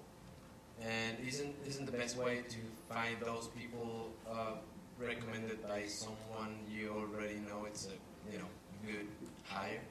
[0.81, 4.55] And isn't isn't the best way to find those people uh,
[4.99, 8.45] recommended by someone you already know it's a you know
[8.85, 9.07] good
[9.45, 9.81] hire?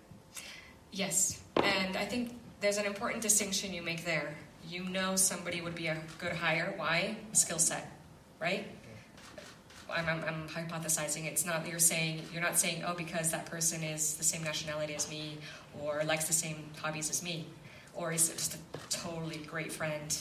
[0.90, 4.34] Yes, and I think there's an important distinction you make there.
[4.68, 6.74] You know somebody would be a good hire.
[6.76, 7.16] Why?
[7.32, 7.90] Skill set,
[8.40, 8.66] right?
[9.90, 11.26] I'm, I'm, I'm hypothesizing.
[11.26, 14.94] It's not you're saying you're not saying oh because that person is the same nationality
[14.94, 15.38] as me
[15.80, 17.46] or likes the same hobbies as me
[17.94, 20.16] or is just a totally great friend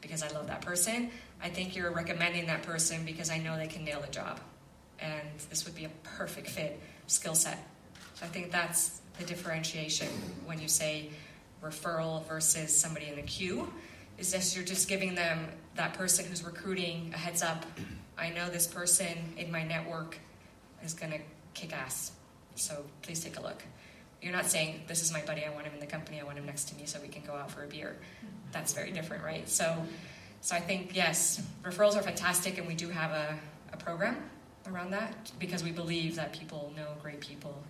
[0.00, 1.10] because I love that person.
[1.42, 4.40] I think you're recommending that person because I know they can nail the job,
[4.98, 7.58] and this would be a perfect fit skill set.
[8.14, 10.08] So I think that's the differentiation
[10.46, 11.10] when you say
[11.62, 13.72] referral versus somebody in the queue.
[14.16, 17.66] Is this you're just giving them that person who's recruiting a heads up
[18.16, 20.18] I know this person in my network
[20.84, 21.18] is going to
[21.54, 22.12] kick ass.
[22.54, 23.62] So please take a look.
[24.22, 26.38] You're not saying, this is my buddy, I want him in the company, I want
[26.38, 27.96] him next to me so we can go out for a beer.
[28.52, 29.48] That's very different, right?
[29.48, 29.84] So,
[30.44, 33.38] so I think, yes, referrals are fantastic, and we do have a,
[33.72, 34.28] a program
[34.70, 37.62] around that because we believe that people know great people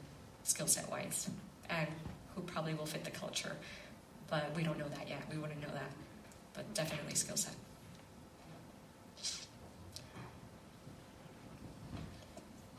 [0.43, 1.31] skill set wise
[1.71, 1.87] and
[2.35, 3.53] who probably will fit the culture.
[4.29, 5.23] But we don't know that yet.
[5.31, 5.93] We wouldn't know that.
[6.53, 7.55] But definitely skill set.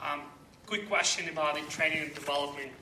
[0.02, 0.24] Um,
[0.66, 2.74] quick question about the training and development.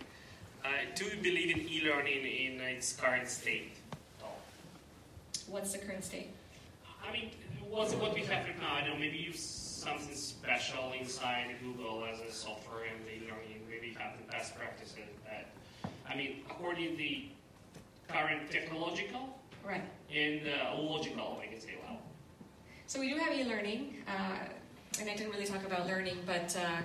[0.65, 3.73] Uh, do you believe in e-learning in its current state?
[5.45, 6.29] What's the current state?
[7.07, 7.31] I mean,
[7.69, 8.75] what's what we have right now?
[8.75, 13.61] I don't know, maybe use something special inside Google as a software and e-learning.
[13.69, 14.95] Maybe have the best practices.
[15.25, 15.47] That
[16.09, 17.25] I mean, according to the
[18.07, 19.83] current technological right
[20.13, 21.99] and uh, logical, I can say, well.
[22.87, 26.55] So we do have e-learning, uh, and I didn't really talk about learning, but.
[26.55, 26.81] Uh,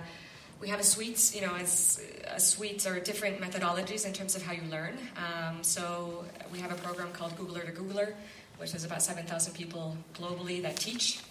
[0.59, 4.41] we have a suite, you know, as a suite or different methodologies in terms of
[4.41, 4.97] how you learn.
[5.15, 8.13] Um, so we have a program called Googler to Googler,
[8.59, 11.21] which is about 7,000 people globally that teach.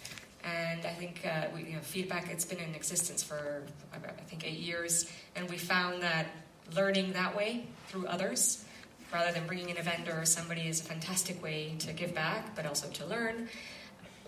[0.43, 3.63] And I think uh, we, you know, feedback, it's been in existence for,
[3.93, 5.09] I think, eight years.
[5.35, 6.27] And we found that
[6.75, 8.65] learning that way through others,
[9.13, 12.55] rather than bringing in a vendor or somebody, is a fantastic way to give back,
[12.55, 13.47] but also to learn.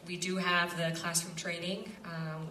[0.08, 1.92] We do have the classroom training.
[2.06, 2.48] Um,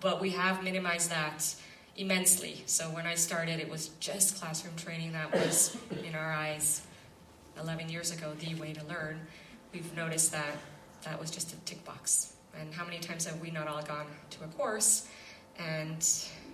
[0.00, 1.54] but we have minimized that
[1.96, 2.62] immensely.
[2.66, 6.82] So when I started, it was just classroom training that was, in our eyes,
[7.60, 9.20] 11 years ago, the way to learn.
[9.72, 10.56] We've noticed that
[11.02, 12.34] that was just a tick box.
[12.58, 15.08] And how many times have we not all gone to a course
[15.58, 16.06] and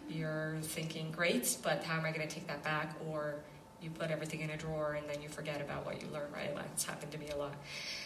[0.08, 2.94] you're thinking, great, but how am I going to take that back?
[3.08, 3.36] Or
[3.82, 6.54] you put everything in a drawer and then you forget about what you learned, right?
[6.54, 7.54] That's happened to me a lot.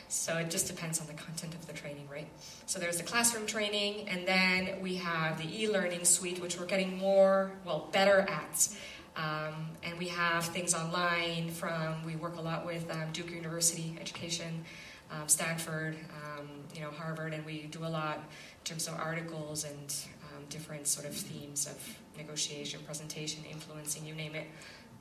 [0.08, 2.28] So it just depends on the content of the training, right?
[2.66, 6.98] So there's the classroom training, and then we have the e-learning suite, which we're getting
[6.98, 8.68] more, well, better at.
[9.16, 13.96] Um, and we have things online from, we work a lot with um, Duke University
[14.00, 14.64] Education,
[15.10, 15.96] um, Stanford,
[16.38, 19.94] um, you know, Harvard, and we do a lot in terms of articles and
[20.24, 24.46] um, different sort of themes of negotiation, presentation, influencing, you name it.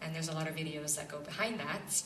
[0.02, 2.04] And there's a lot of videos that go behind that.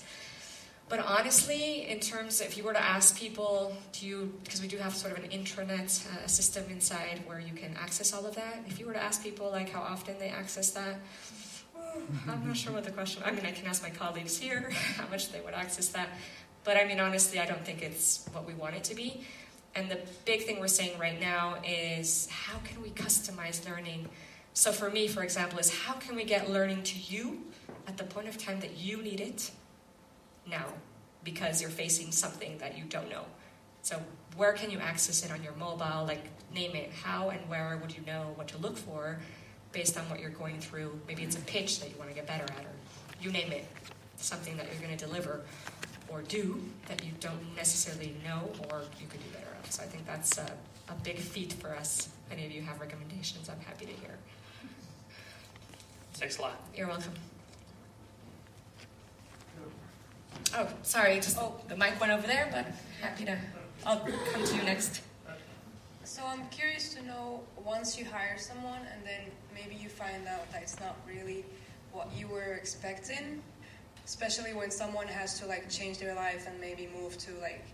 [0.89, 4.77] But honestly, in terms, if you were to ask people, do you, because we do
[4.77, 8.59] have sort of an intranet uh, system inside where you can access all of that.
[8.67, 10.99] If you were to ask people like how often they access that,
[12.27, 13.23] I'm not sure what the question.
[13.25, 16.09] I mean, I can ask my colleagues here how much they would access that,
[16.63, 19.25] but I mean, honestly, I don't think it's what we want it to be.
[19.75, 24.07] And the big thing we're saying right now is how can we customize learning?
[24.53, 27.41] So for me, for example, is how can we get learning to you
[27.87, 29.51] at the point of time that you need it
[30.49, 30.65] now
[31.23, 33.25] because you're facing something that you don't know.
[33.81, 34.01] So,
[34.35, 36.05] where can you access it on your mobile?
[36.05, 36.91] Like, name it.
[36.91, 39.19] How and where would you know what to look for
[39.71, 40.99] based on what you're going through?
[41.07, 42.73] Maybe it's a pitch that you want to get better at, or
[43.21, 43.65] you name it.
[44.17, 45.41] Something that you're going to deliver
[46.13, 49.73] or do that you don't necessarily know or you could do better at.
[49.73, 50.51] So, I think that's a,
[50.89, 52.09] a big feat for us.
[52.27, 54.17] If any of you have recommendations, I'm happy to hear.
[56.13, 56.61] Thanks a lot.
[56.75, 57.13] You're welcome.
[60.55, 61.55] Oh, sorry, just oh.
[61.67, 62.67] the mic went over there, but
[63.01, 63.37] happy to.
[63.85, 65.01] I'll come to you next.
[66.03, 70.51] So I'm curious to know once you hire someone and then maybe you find out
[70.51, 71.43] that it's not really
[71.91, 73.41] what you were expecting,
[74.05, 77.65] especially when someone has to like change their life and maybe move to like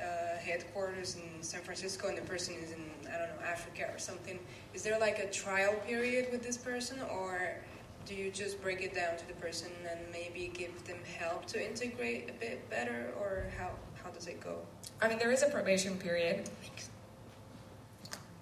[0.00, 3.98] uh, headquarters in San Francisco and the person is in I don't know Africa or
[3.98, 4.38] something.
[4.74, 7.56] Is there like a trial period with this person or
[8.04, 11.64] do you just break it down to the person and maybe give them help to
[11.64, 13.70] integrate a bit better or how,
[14.02, 14.56] how does it go
[15.00, 16.48] i mean there is a probation period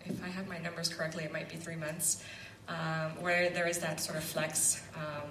[0.04, 2.24] if i have my numbers correctly it might be three months
[2.68, 5.30] um, where there is that sort of flex um,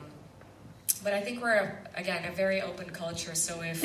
[1.03, 3.83] but i think we're again a very open culture so if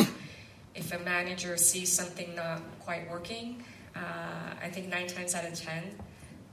[0.74, 3.62] if a manager sees something not quite working,
[3.94, 4.00] uh,
[4.62, 5.84] I think nine times out of ten,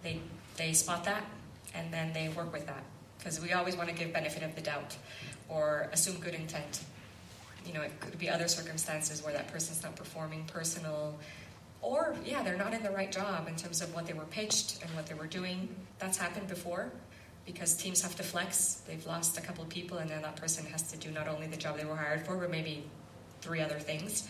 [0.04, 0.20] they
[0.58, 1.24] they spot that
[1.74, 2.84] and then they work with that
[3.18, 4.96] because we always want to give benefit of the doubt
[5.50, 6.84] or assume good intent.
[7.66, 11.18] You know, it could be other circumstances where that person's not performing personal,
[11.82, 14.82] or yeah, they're not in the right job in terms of what they were pitched
[14.84, 15.68] and what they were doing.
[16.00, 16.92] That's happened before
[17.46, 18.82] because teams have to flex.
[18.88, 21.58] They've lost a couple people, and then that person has to do not only the
[21.58, 22.84] job they were hired for, but maybe
[23.42, 24.28] three other things.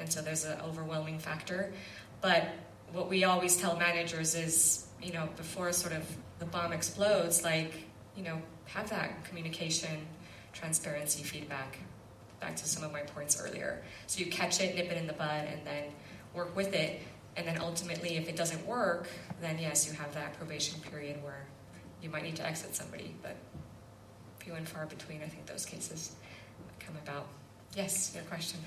[0.00, 1.72] And so there's an overwhelming factor.
[2.20, 2.48] But
[2.92, 6.04] what we always tell managers is, you know, before sort of
[6.38, 7.72] the bomb explodes, like,
[8.16, 10.06] you know, have that communication,
[10.52, 11.78] transparency, feedback.
[12.40, 13.82] Back to some of my points earlier.
[14.06, 15.84] So you catch it, nip it in the bud, and then
[16.34, 17.02] work with it.
[17.36, 19.08] And then ultimately, if it doesn't work,
[19.40, 21.46] then yes, you have that probation period where
[22.02, 23.14] you might need to exit somebody.
[23.22, 23.36] But
[24.38, 26.16] few and far between, I think those cases
[26.80, 27.26] come about.
[27.74, 28.60] Yes, your question.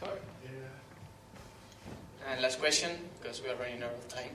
[0.00, 0.18] Sorry.
[0.44, 2.30] Yeah.
[2.30, 4.30] And last question, because we are running out of time.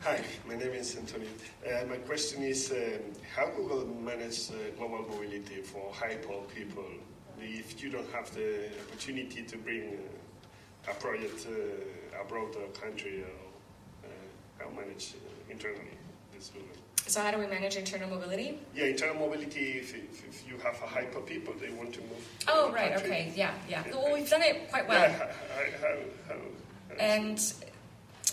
[0.00, 1.28] Hi, my name is Antonio.
[1.66, 3.00] Uh, my question is um,
[3.34, 6.84] how Google manage uh, global mobility for high-power people
[7.40, 9.98] if you don't have the opportunity to bring
[10.86, 13.53] uh, a project uh, abroad the country or
[14.60, 15.90] uh, how manage uh, internally
[16.34, 16.78] this movement?
[17.06, 18.58] So how do we manage internal mobility?
[18.74, 19.72] Yeah, internal mobility.
[19.72, 22.44] If, if, if you have a hyper people, they want to move.
[22.48, 22.92] Oh, right.
[22.92, 23.10] Country.
[23.10, 23.32] Okay.
[23.36, 23.84] Yeah, yeah.
[23.90, 25.02] Well, we've done it quite well.
[25.02, 25.96] Yeah, how, how,
[26.28, 27.54] how, and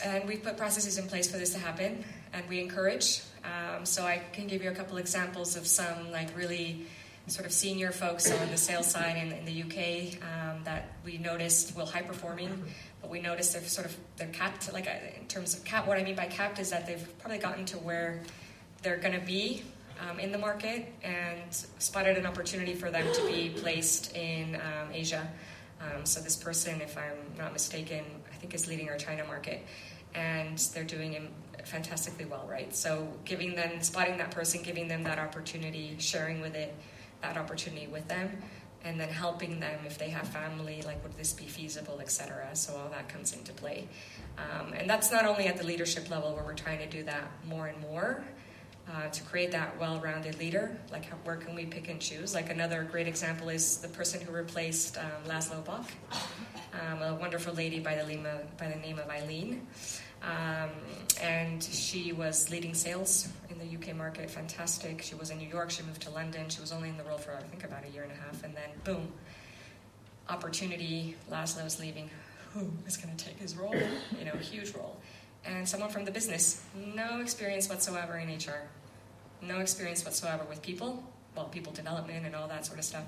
[0.03, 2.03] and we've put processes in place for this to happen,
[2.33, 3.21] and we encourage.
[3.43, 6.85] Um, so I can give you a couple examples of some like really
[7.27, 11.17] sort of senior folks on the sales side in, in the UK um, that we
[11.17, 12.65] noticed will high performing,
[13.09, 14.71] we noticed they're sort of they're capped.
[14.73, 17.39] Like uh, in terms of cap, what I mean by capped is that they've probably
[17.39, 18.21] gotten to where
[18.81, 19.63] they're going to be
[20.09, 21.41] um, in the market and
[21.79, 25.27] spotted an opportunity for them to be placed in um, Asia.
[25.81, 29.65] Um, so this person, if I'm not mistaken, I think is leading our China market
[30.13, 31.29] and they're doing
[31.65, 32.75] fantastically well, right?
[32.75, 36.75] So giving them, spotting that person, giving them that opportunity, sharing with it,
[37.21, 38.41] that opportunity with them,
[38.83, 42.49] and then helping them if they have family, like would this be feasible, etc.
[42.53, 43.87] So all that comes into play,
[44.37, 47.31] um, and that's not only at the leadership level where we're trying to do that
[47.45, 48.23] more and more.
[48.91, 52.33] Uh, to create that well-rounded leader, like how, where can we pick and choose?
[52.33, 55.89] Like another great example is the person who replaced um, Laszlo Bock,
[56.73, 59.67] um, a wonderful lady by the, of, by the name of Eileen.
[60.23, 60.69] Um,
[61.21, 65.01] and she was leading sales in the UK market, fantastic.
[65.01, 66.49] She was in New York, she moved to London.
[66.49, 68.43] She was only in the role for, I think, about a year and a half.
[68.43, 69.11] And then, boom,
[70.29, 71.15] opportunity.
[71.31, 72.09] Laszlo's leaving.
[72.53, 73.75] Who is going to take his role?
[74.19, 74.99] You know, a huge role.
[75.45, 78.67] And someone from the business, no experience whatsoever in HR,
[79.41, 81.03] no experience whatsoever with people,
[81.35, 83.03] well, people development and all that sort of stuff,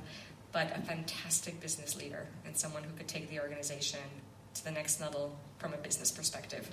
[0.52, 3.99] but a fantastic business leader and someone who could take the organization
[4.56, 6.72] to the next level from a business perspective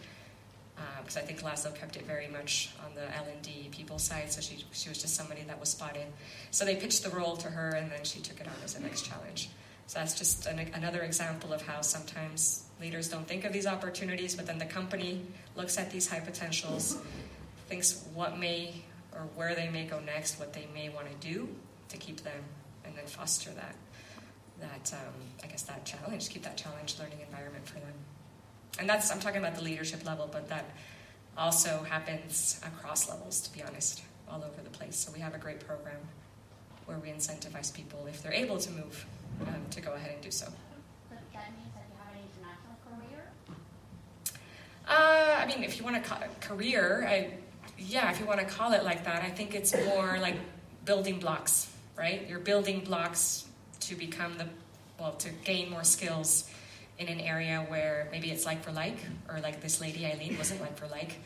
[1.01, 3.99] because uh, I think Laszlo kept it very much on the L and D people
[3.99, 4.33] side.
[4.33, 6.07] So she she was just somebody that was spotted.
[6.51, 8.81] So they pitched the role to her, and then she took it on as the
[8.81, 9.51] next challenge.
[9.87, 14.37] So that's just an, another example of how sometimes leaders don't think of these opportunities,
[14.37, 15.23] but then the company
[15.57, 16.97] looks at these high potentials,
[17.69, 21.49] thinks what may or where they may go next, what they may want to do
[21.89, 22.45] to keep them,
[22.85, 23.75] and then foster that
[24.61, 27.95] that um, I guess that challenge, keep that challenge learning environment for them.
[28.79, 30.65] And that's, I'm talking about the leadership level, but that
[31.37, 34.97] also happens across levels, to be honest, all over the place.
[34.97, 35.99] So we have a great program
[36.87, 39.07] where we incentivize people, if they're able to move,
[39.47, 40.47] um, to go ahead and do so.
[44.89, 47.35] Uh, I mean, if you want to career, I,
[47.79, 50.35] yeah, if you want to call it like that, I think it's more like
[50.85, 52.27] building blocks, right?
[52.29, 53.47] You're building blocks
[53.81, 54.47] to become the,
[54.99, 56.51] well, to gain more skills
[57.01, 58.99] in an area where maybe it's like for like,
[59.29, 61.17] or like this lady Eileen wasn't like for like,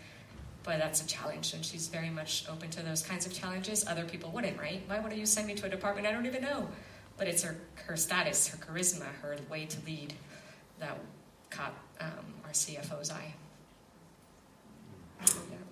[0.63, 3.87] but that's a challenge, and she's very much open to those kinds of challenges.
[3.87, 4.81] Other people wouldn't, right?
[4.87, 6.69] Why would you send me to a department I don't even know?
[7.17, 7.57] But it's her,
[7.87, 10.15] her status, her charisma, her way to lead
[10.79, 10.99] that
[11.51, 13.35] caught um, our CFO's eye.
[15.21, 15.27] Yeah.
[15.51, 15.64] yeah.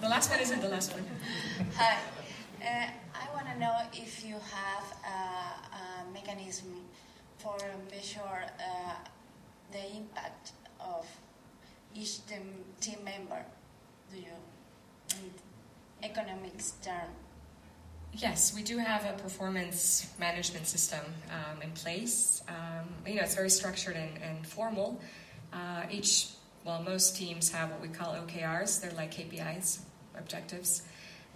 [0.00, 1.04] The last one isn't the last one.
[1.76, 1.98] Hi.
[2.60, 5.18] Uh, I want to know if you have a,
[5.76, 6.74] a mechanism
[7.38, 7.56] for
[7.90, 8.94] measure uh,
[9.72, 11.06] the impact of
[11.94, 13.44] each team, team member.
[14.10, 14.36] Do you,
[15.10, 15.30] in
[16.02, 17.10] economics term?
[18.12, 21.00] Yes, we do have a performance management system
[21.30, 22.42] um, in place.
[22.48, 25.00] Um, you know, it's very structured and, and formal.
[25.52, 26.28] Uh, each
[26.64, 28.80] well, most teams have what we call OKRs.
[28.80, 29.80] They're like KPIs,
[30.16, 30.82] objectives,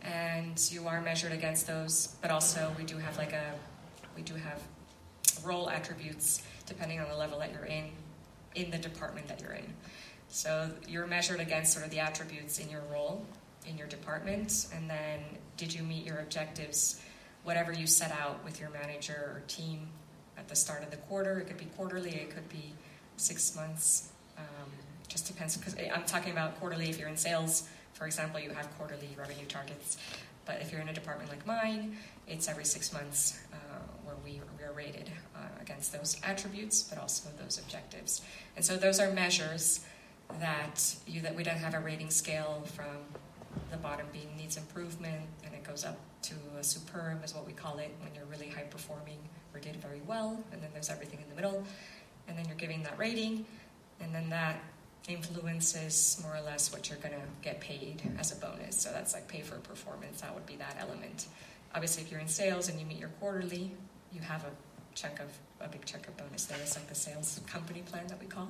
[0.02, 2.14] and you are measured against those.
[2.22, 3.54] But also, we do have like a
[4.14, 4.62] we do have
[5.44, 7.90] role attributes depending on the level that you're in
[8.54, 9.74] in the department that you're in.
[10.28, 13.24] So you're measured against sort of the attributes in your role
[13.68, 15.20] in your department, and then
[15.56, 17.00] did you meet your objectives,
[17.42, 19.88] whatever you set out with your manager or team
[20.38, 21.40] at the start of the quarter?
[21.40, 22.72] It could be quarterly, it could be
[23.16, 24.10] six months.
[24.38, 24.70] Um,
[25.08, 26.88] just depends because I'm talking about quarterly.
[26.90, 29.96] If you're in sales, for example, you have quarterly revenue targets.
[30.44, 31.96] But if you're in a department like mine,
[32.28, 33.56] it's every six months uh,
[34.04, 38.22] where we, we are rated uh, against those attributes, but also those objectives.
[38.54, 39.84] And so those are measures
[40.40, 42.96] that you that we don't have a rating scale from
[43.70, 47.52] the bottom being needs improvement, and it goes up to a superb, is what we
[47.52, 49.18] call it, when you're really high performing
[49.54, 51.64] or did very well, and then there's everything in the middle,
[52.28, 53.44] and then you're giving that rating,
[54.00, 54.60] and then that
[55.08, 58.76] influences more or less what you're going to get paid as a bonus.
[58.76, 61.26] So that's like pay for performance, that would be that element.
[61.74, 63.72] Obviously, if you're in sales and you meet your quarterly,
[64.12, 64.50] you have a
[64.94, 65.28] chunk of
[65.60, 66.58] a big chunk of bonus there.
[66.60, 68.48] It's like the sales company plan that we call.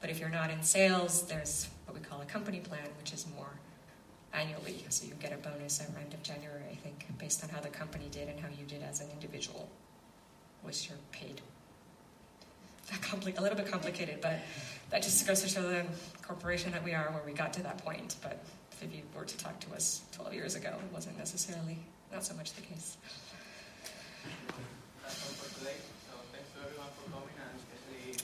[0.00, 3.26] But if you're not in sales, there's what we call a company plan, which is
[3.34, 3.50] more
[4.32, 4.84] annually.
[4.88, 7.68] So you get a bonus at end of January, I think, based on how the
[7.68, 9.68] company did and how you did as an individual,
[10.62, 11.40] which you're paid.
[13.02, 14.38] Compli- a little bit complicated, but
[14.90, 15.84] that just goes to show the
[16.26, 18.16] corporation that we are where we got to that point.
[18.22, 18.42] But
[18.82, 21.78] if you were to talk to us 12 years ago, it wasn't necessarily
[22.12, 22.96] not so much the case.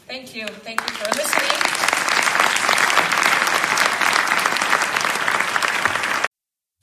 [0.09, 0.47] Thank you.
[0.47, 1.96] Thank you for listening.